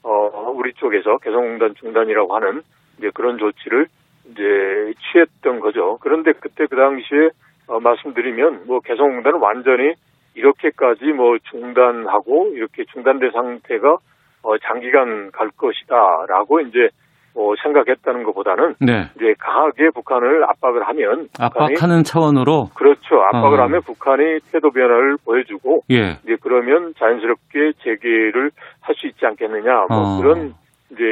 어, 0.09 0.53
우리 0.55 0.73
쪽에서 0.75 1.19
개성공단 1.19 1.75
중단이라고 1.75 2.37
하는 2.37 2.63
이제 2.99 3.11
그런 3.13 3.39
조치를 3.39 3.89
이제 4.31 4.95
취했던 5.11 5.59
거죠. 5.61 5.99
그런데 6.01 6.33
그때 6.33 6.67
그 6.67 6.77
당시에 6.77 7.31
어, 7.67 7.81
말씀드리면 7.81 8.67
뭐 8.67 8.79
개성공단은 8.81 9.41
완전히 9.41 9.95
이렇게까지 10.35 11.07
뭐 11.07 11.37
중단하고 11.51 12.53
이렇게 12.55 12.85
중단된 12.85 13.33
상태가 13.33 13.99
어, 14.43 14.59
장기간 14.59 15.33
갈 15.33 15.51
것이다라고 15.51 16.61
이제 16.61 16.91
어, 17.37 17.53
생각했다는 17.63 18.25
것보다는 18.25 18.75
네. 18.81 19.11
이제 19.17 19.35
강하게 19.39 19.91
북한을 19.95 20.45
압박을 20.45 20.89
하면 20.89 21.29
압박하는 21.39 22.03
차원으로 22.03 22.71
그렇죠 22.75 23.21
압박을 23.33 23.61
어. 23.61 23.65
하면 23.65 23.83
북한이 23.83 24.41
태도 24.51 24.71
변화를 24.71 25.19
보여주고 25.25 25.83
예. 25.91 26.19
이제 26.25 26.37
그러면 26.41 26.95
자연스럽게 26.99 27.73
재개를 27.85 28.51
할 28.81 28.97
수 28.97 29.07
있지 29.09 29.27
않겠느냐 29.27 29.87
뭐 29.91 30.17
어. 30.17 30.21
그런 30.23 30.55
이제 30.91 31.03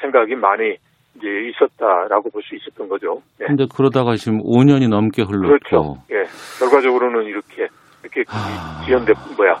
생각이 0.00 0.36
많이 0.36 0.76
이제 1.16 1.26
있었다라고 1.48 2.30
볼 2.30 2.42
수 2.42 2.54
있었던 2.54 2.88
거죠. 2.88 3.20
그런데 3.38 3.64
네. 3.64 3.68
그러다가 3.74 4.14
지금 4.14 4.38
5년이 4.42 4.88
넘게 4.88 5.22
흘렀고 5.22 5.48
그렇죠. 5.48 5.96
예 6.12 6.22
결과적으로는 6.60 7.24
이렇게 7.24 7.66
이렇게 8.04 8.22
아... 8.28 8.82
지연돼 8.84 9.14
뭐야 9.36 9.58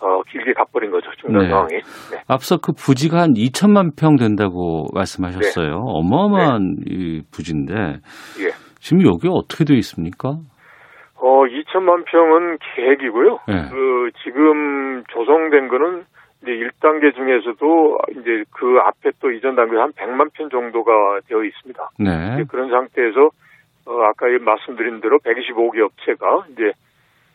어, 0.00 0.22
길게 0.30 0.52
가버린 0.52 0.90
거죠. 0.90 1.10
중단 1.20 1.42
네. 1.42 1.48
상황이. 1.48 1.74
네. 1.74 2.22
앞서 2.28 2.58
그 2.58 2.72
부지가 2.72 3.20
한 3.20 3.34
2천만 3.34 3.96
평 3.96 4.16
된다고 4.16 4.86
말씀하셨어요. 4.94 5.68
네. 5.68 5.74
어마어마한 5.74 6.76
네. 6.76 6.82
이 6.86 7.22
부지인데 7.32 7.74
예. 7.74 8.50
지금 8.80 9.04
여기 9.06 9.28
어떻게 9.28 9.64
되어 9.64 9.76
있습니까? 9.76 10.38
어, 11.20 11.42
2천만 11.46 12.04
평은 12.04 12.58
계획이고요. 12.76 13.38
네. 13.48 13.68
그 13.70 14.10
지금 14.22 15.02
조성된 15.08 15.68
거는 15.68 16.04
이제 16.42 16.52
1단계 16.52 17.14
중에서도 17.16 17.98
이제 18.12 18.44
그 18.52 18.78
앞에 18.84 19.10
또 19.20 19.32
이전 19.32 19.56
단계 19.56 19.76
한 19.76 19.92
100만 19.92 20.30
평 20.34 20.48
정도가 20.48 21.20
되어 21.26 21.42
있습니다. 21.42 21.90
네. 21.98 22.44
그런 22.48 22.70
상태에서 22.70 23.30
어, 23.86 24.02
아까 24.02 24.26
말씀드린 24.40 25.00
대로 25.00 25.18
125개 25.18 25.80
업체가 25.80 26.44
이제 26.52 26.72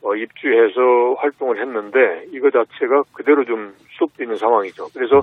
어, 0.03 0.15
입주해서 0.15 1.15
활동을 1.19 1.59
했는데 1.61 2.25
이거 2.33 2.49
자체가 2.51 3.03
그대로 3.13 3.45
좀 3.45 3.73
수업되어 3.97 4.25
있는 4.25 4.37
상황이죠. 4.37 4.87
그래서 4.93 5.21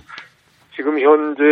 지금 0.74 0.98
현재 0.98 1.42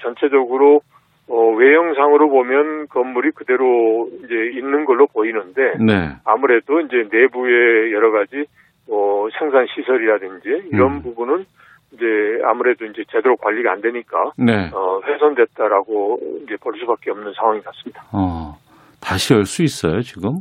전체적으로 0.00 0.80
어, 1.28 1.50
외형상으로 1.54 2.28
보면 2.30 2.88
건물이 2.88 3.32
그대로 3.32 4.08
이제 4.24 4.34
있는 4.58 4.84
걸로 4.84 5.06
보이는데 5.06 5.76
네. 5.84 6.16
아무래도 6.24 6.80
이제 6.80 7.04
내부의 7.10 7.92
여러 7.92 8.10
가지 8.10 8.44
뭐 8.88 9.28
생산 9.38 9.66
시설이라든지 9.74 10.70
이런 10.72 10.94
음. 10.96 11.02
부분은 11.02 11.44
이제 11.92 12.04
아무래도 12.44 12.86
이제 12.86 13.04
제대로 13.10 13.36
관리가 13.36 13.70
안 13.70 13.82
되니까 13.82 14.32
네. 14.38 14.70
어, 14.72 15.00
훼손됐다라고 15.06 16.18
이제 16.42 16.56
볼 16.60 16.72
수밖에 16.78 17.10
없는 17.10 17.32
상황이 17.34 17.60
같습니다. 17.60 18.02
어, 18.12 18.56
다시 19.00 19.34
열 19.34 19.44
수 19.44 19.62
있어요 19.62 20.00
지금? 20.00 20.38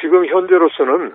지금 0.00 0.24
현재로서는 0.26 1.12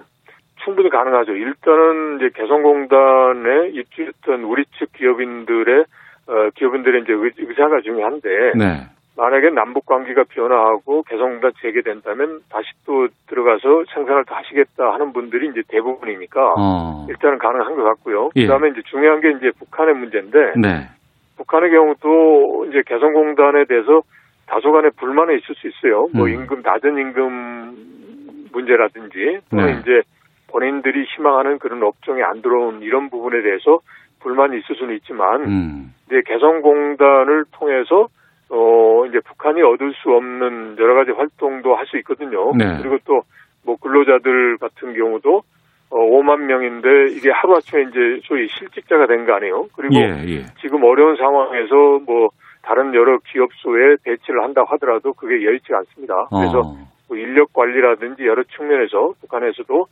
충분히 0.67 0.89
가능하죠. 0.89 1.31
일단은 1.31 2.17
이제 2.17 2.29
개성공단에 2.35 3.69
입주했던 3.69 4.43
우리 4.43 4.65
측 4.77 4.91
기업인들의 4.91 5.85
어, 6.27 6.49
기업인들의 6.55 7.03
이제 7.03 7.13
의사가 7.13 7.79
중요한데 7.79 8.29
네. 8.57 8.83
만약에 9.15 9.49
남북 9.51 9.85
관계가 9.85 10.25
변화하고 10.27 11.03
개성공단 11.03 11.53
재개된다면 11.61 12.41
다시 12.51 12.67
또 12.85 13.07
들어가서 13.27 13.85
생산을 13.93 14.25
더 14.25 14.35
하시겠다 14.35 14.91
하는 14.91 15.13
분들이 15.13 15.47
이제 15.47 15.61
대부분이니까 15.69 16.55
어. 16.57 17.07
일단은 17.09 17.37
가능한 17.37 17.75
것 17.77 17.83
같고요. 17.83 18.31
예. 18.35 18.41
그다음에 18.41 18.67
이제 18.69 18.81
중요한 18.87 19.21
게 19.21 19.31
이제 19.31 19.51
북한의 19.57 19.95
문제인데 19.95 20.53
네. 20.57 20.89
북한의 21.37 21.71
경우도 21.71 22.65
이제 22.69 22.83
개성공단에 22.85 23.63
대해서 23.69 24.01
다소간의 24.47 24.91
불만이 24.97 25.37
있을 25.37 25.55
수 25.55 25.67
있어요. 25.67 26.09
뭐 26.13 26.25
음. 26.25 26.33
임금 26.33 26.61
낮은 26.61 26.97
임금 26.97 28.49
문제라든지 28.51 29.39
또는 29.49 29.65
네. 29.65 29.79
이제 29.79 30.01
본인들이 30.47 31.05
희망하는 31.15 31.59
그런 31.59 31.83
업종에 31.83 32.23
안 32.23 32.41
들어온 32.41 32.81
이런 32.81 33.09
부분에 33.09 33.41
대해서 33.41 33.79
불만이 34.21 34.57
있을 34.59 34.75
수는 34.75 34.95
있지만 34.95 35.43
음. 35.45 35.93
이제 36.07 36.21
개성공단을 36.25 37.45
통해서 37.51 38.07
어 38.49 39.05
이제 39.07 39.19
북한이 39.19 39.61
얻을 39.61 39.93
수 39.93 40.09
없는 40.09 40.77
여러 40.79 40.95
가지 40.95 41.11
활동도 41.11 41.75
할 41.75 41.85
수 41.87 41.97
있거든요. 41.97 42.53
네. 42.55 42.77
그리고 42.81 42.97
또 43.05 43.21
뭐 43.67 43.75
근로자들 43.75 44.57
같은 44.59 44.93
경우도 44.95 45.43
어 45.89 45.97
5만 45.97 46.39
명인데 46.45 47.11
이게 47.11 47.29
하루아침에 47.29 47.83
이제 47.83 48.21
소위 48.23 48.47
실직자가 48.47 49.07
된 49.07 49.25
거 49.25 49.33
아니에요. 49.33 49.67
그리고 49.75 49.93
예, 49.95 50.23
예. 50.25 50.45
지금 50.61 50.83
어려운 50.85 51.17
상황에서 51.17 51.99
뭐 52.05 52.29
다른 52.63 52.93
여러 52.95 53.19
기업소에 53.19 53.97
배치를 54.03 54.41
한다고 54.41 54.67
하더라도 54.71 55.11
그게 55.13 55.45
여의치 55.45 55.73
않습니다. 55.73 56.27
그래서 56.29 56.59
어. 56.61 56.77
뭐 57.09 57.17
인력 57.17 57.51
관리라든지 57.53 58.25
여러 58.25 58.43
측면에서 58.55 59.13
북한에서도 59.21 59.85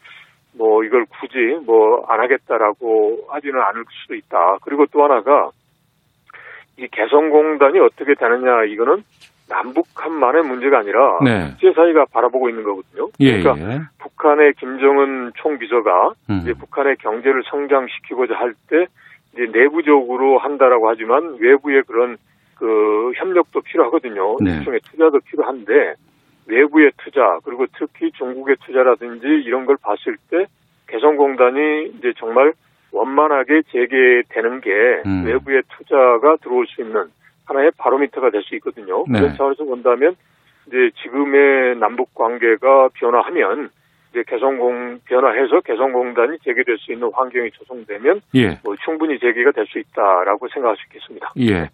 뭐 0.57 0.83
이걸 0.83 1.05
굳이 1.05 1.37
뭐 1.65 2.05
안 2.07 2.19
하겠다라고 2.19 3.25
하지는 3.29 3.59
않을 3.61 3.83
수도 4.01 4.15
있다. 4.15 4.57
그리고 4.63 4.85
또 4.91 5.03
하나가 5.03 5.49
이 6.77 6.87
개성공단이 6.91 7.79
어떻게 7.79 8.13
되느냐 8.15 8.63
이거는 8.65 9.03
남북한만의 9.47 10.43
문제가 10.43 10.79
아니라 10.79 11.19
네. 11.23 11.49
국제 11.51 11.71
사회가 11.73 12.05
바라보고 12.11 12.49
있는 12.49 12.63
거거든요. 12.63 13.09
예, 13.19 13.41
그러니까 13.41 13.73
예. 13.73 13.79
북한의 13.99 14.53
김정은 14.53 15.31
총비서가 15.35 16.11
음. 16.29 16.39
이제 16.41 16.53
북한의 16.53 16.97
경제를 16.97 17.43
성장시키고자 17.49 18.33
할 18.35 18.53
때 18.69 18.85
이제 19.33 19.45
내부적으로 19.51 20.39
한다라고 20.39 20.89
하지만 20.89 21.37
외부의 21.39 21.83
그런 21.87 22.17
그 22.55 23.11
협력도 23.17 23.61
필요하거든요. 23.61 24.37
네. 24.41 24.57
일종의 24.57 24.79
투자도 24.89 25.19
필요한데 25.19 25.93
외부의 26.47 26.91
투자 26.97 27.39
그리고 27.43 27.65
특히 27.77 28.11
중국의 28.11 28.57
투자라든지 28.65 29.25
이런 29.27 29.65
걸 29.65 29.77
봤을 29.81 30.17
때 30.29 30.45
개성공단이 30.87 31.93
이제 31.97 32.13
정말 32.17 32.53
원만하게 32.91 33.63
재개되는 33.71 34.61
게 34.61 34.69
음. 35.05 35.25
외부의 35.25 35.63
투자가 35.69 36.37
들어올 36.41 36.65
수 36.67 36.81
있는 36.81 37.05
하나의 37.45 37.71
바로미터가 37.77 38.29
될 38.29 38.41
수 38.43 38.55
있거든요. 38.55 39.03
네. 39.07 39.19
그런 39.19 39.35
차원에서 39.35 39.63
본다면 39.65 40.15
이제 40.67 40.89
지금의 41.03 41.77
남북 41.77 42.13
관계가 42.15 42.89
변화하면 42.93 43.69
이제 44.11 44.23
개성공 44.27 44.99
변화해서 45.05 45.59
개성공단이 45.61 46.37
재개될 46.43 46.77
수 46.79 46.93
있는 46.93 47.11
환경이 47.13 47.51
조성되면 47.51 48.21
예. 48.35 48.59
뭐 48.63 48.75
충분히 48.83 49.19
재개가 49.19 49.51
될 49.51 49.65
수 49.67 49.77
있다라고 49.79 50.47
생각할 50.53 50.77
수 50.77 50.83
있겠습니다. 50.87 51.33
예. 51.39 51.69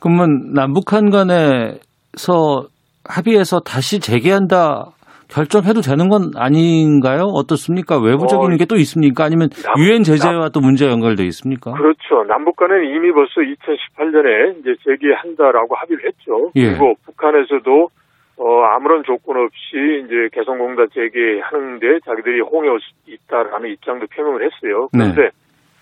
그러면 0.00 0.52
남북한 0.54 1.10
간에서 1.10 2.66
합의해서 3.08 3.60
다시 3.60 4.00
재개한다 4.00 4.94
결정해도 5.28 5.80
되는 5.80 6.08
건 6.08 6.30
아닌가요? 6.36 7.24
어떻습니까? 7.24 7.98
외부적인 7.98 8.52
어, 8.52 8.56
게또 8.56 8.76
있습니까? 8.76 9.24
아니면 9.24 9.48
유엔 9.78 10.02
제재와 10.02 10.50
또 10.50 10.60
문제가 10.60 10.92
연결돼 10.92 11.24
있습니까? 11.24 11.72
그렇죠. 11.72 12.24
남북 12.28 12.56
간에는 12.56 12.94
이미 12.94 13.10
벌써 13.12 13.40
2018년에 13.40 14.60
이제 14.60 14.74
재개한다라고 14.84 15.74
합의를 15.74 16.04
했죠. 16.06 16.50
예. 16.56 16.70
그리고 16.70 16.94
북한에서도 17.04 17.88
어, 18.36 18.62
아무런 18.64 19.04
조건 19.04 19.36
없이 19.38 20.04
이제 20.04 20.28
개성공단 20.32 20.88
재개하는데 20.92 22.00
자기들이 22.04 22.40
홍해 22.40 22.68
있다라는 23.06 23.70
입장도 23.70 24.06
표명을 24.14 24.44
했어요. 24.44 24.88
그런데 24.92 25.22
네. 25.22 25.30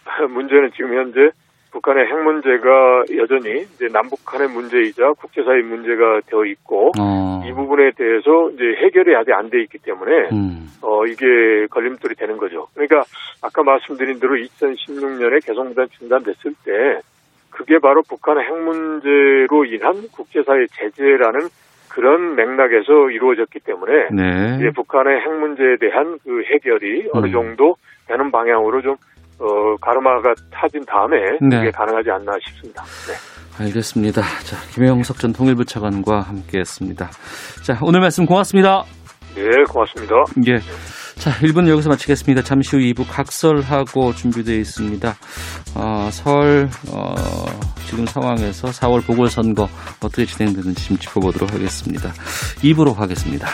문제는 0.29 0.71
지금 0.77 0.95
현재 0.95 1.31
북한의 1.73 2.07
핵 2.07 2.23
문제가 2.23 3.05
여전히 3.17 3.63
이제 3.75 3.89
남북한의 3.91 4.49
문제이자 4.49 5.13
국제사회 5.15 5.63
문제가 5.63 6.21
되어 6.27 6.45
있고 6.45 6.93
어. 6.99 7.43
이 7.47 7.53
부분에 7.53 7.93
대해서 7.97 8.51
이제 8.51 8.63
해결이 8.85 9.17
아직 9.17 9.33
안 9.33 9.51
돼 9.51 9.61
있기 9.63 9.79
때문에 9.79 10.29
음. 10.33 10.69
어 10.83 11.05
이게 11.07 11.67
걸림돌이 11.71 12.15
되는 12.15 12.37
거죠. 12.39 12.69
그러니까 12.75 13.03
아까 13.43 13.63
말씀드린 13.63 14.19
대로 14.21 14.37
2016년에 14.37 15.45
개성공단 15.45 15.89
중단됐을 15.99 16.55
때 16.65 17.01
그게 17.51 17.79
바로 17.79 18.03
북한의 18.09 18.45
핵 18.45 18.57
문제로 18.57 19.65
인한 19.65 20.09
국제사회 20.13 20.67
제재라는 20.73 21.49
그런 21.89 22.35
맥락에서 22.37 23.11
이루어졌기 23.11 23.61
때문에 23.61 24.09
네. 24.11 24.57
이제 24.59 24.71
북한의 24.71 25.21
핵 25.21 25.31
문제에 25.39 25.77
대한 25.79 26.19
그 26.25 26.43
해결이 26.45 27.03
음. 27.03 27.11
어느 27.13 27.31
정도 27.31 27.77
되는 28.07 28.31
방향으로 28.31 28.81
좀 28.81 28.97
어, 29.43 29.77
가르마가 29.81 30.33
타진 30.53 30.81
다음에 30.87 31.17
네. 31.41 31.59
그게 31.59 31.71
가능하지 31.73 32.11
않나 32.11 32.33
싶습니다. 32.47 32.85
네. 33.09 33.65
알겠습니다. 33.65 34.23
자, 34.23 34.57
김영석 34.73 35.19
전 35.19 35.33
통일부 35.33 35.65
차관과 35.65 36.21
함께했습니다. 36.21 37.11
자, 37.63 37.79
오늘 37.83 38.01
말씀 38.01 38.25
고맙습니다. 38.25 38.85
네, 39.35 39.43
고맙습니다. 39.69 40.15
예. 40.47 40.59
자, 41.17 41.31
1분 41.43 41.69
여기서 41.69 41.91
마치겠습니다. 41.91 42.43
잠시 42.43 42.77
후 42.77 42.83
2부 42.83 43.05
각설하고 43.09 44.13
준비되어 44.13 44.57
있습니다. 44.57 45.15
어, 45.77 46.09
설, 46.11 46.69
어, 46.91 47.15
지금 47.87 48.07
상황에서 48.07 48.69
4월 48.69 49.07
보궐선거 49.07 49.69
어떻게 50.03 50.25
진행되는지 50.25 50.89
좀 50.89 50.97
짚어보도록 50.97 51.53
하겠습니다. 51.53 52.11
2부로 52.63 52.95
가겠습니다. 52.97 53.47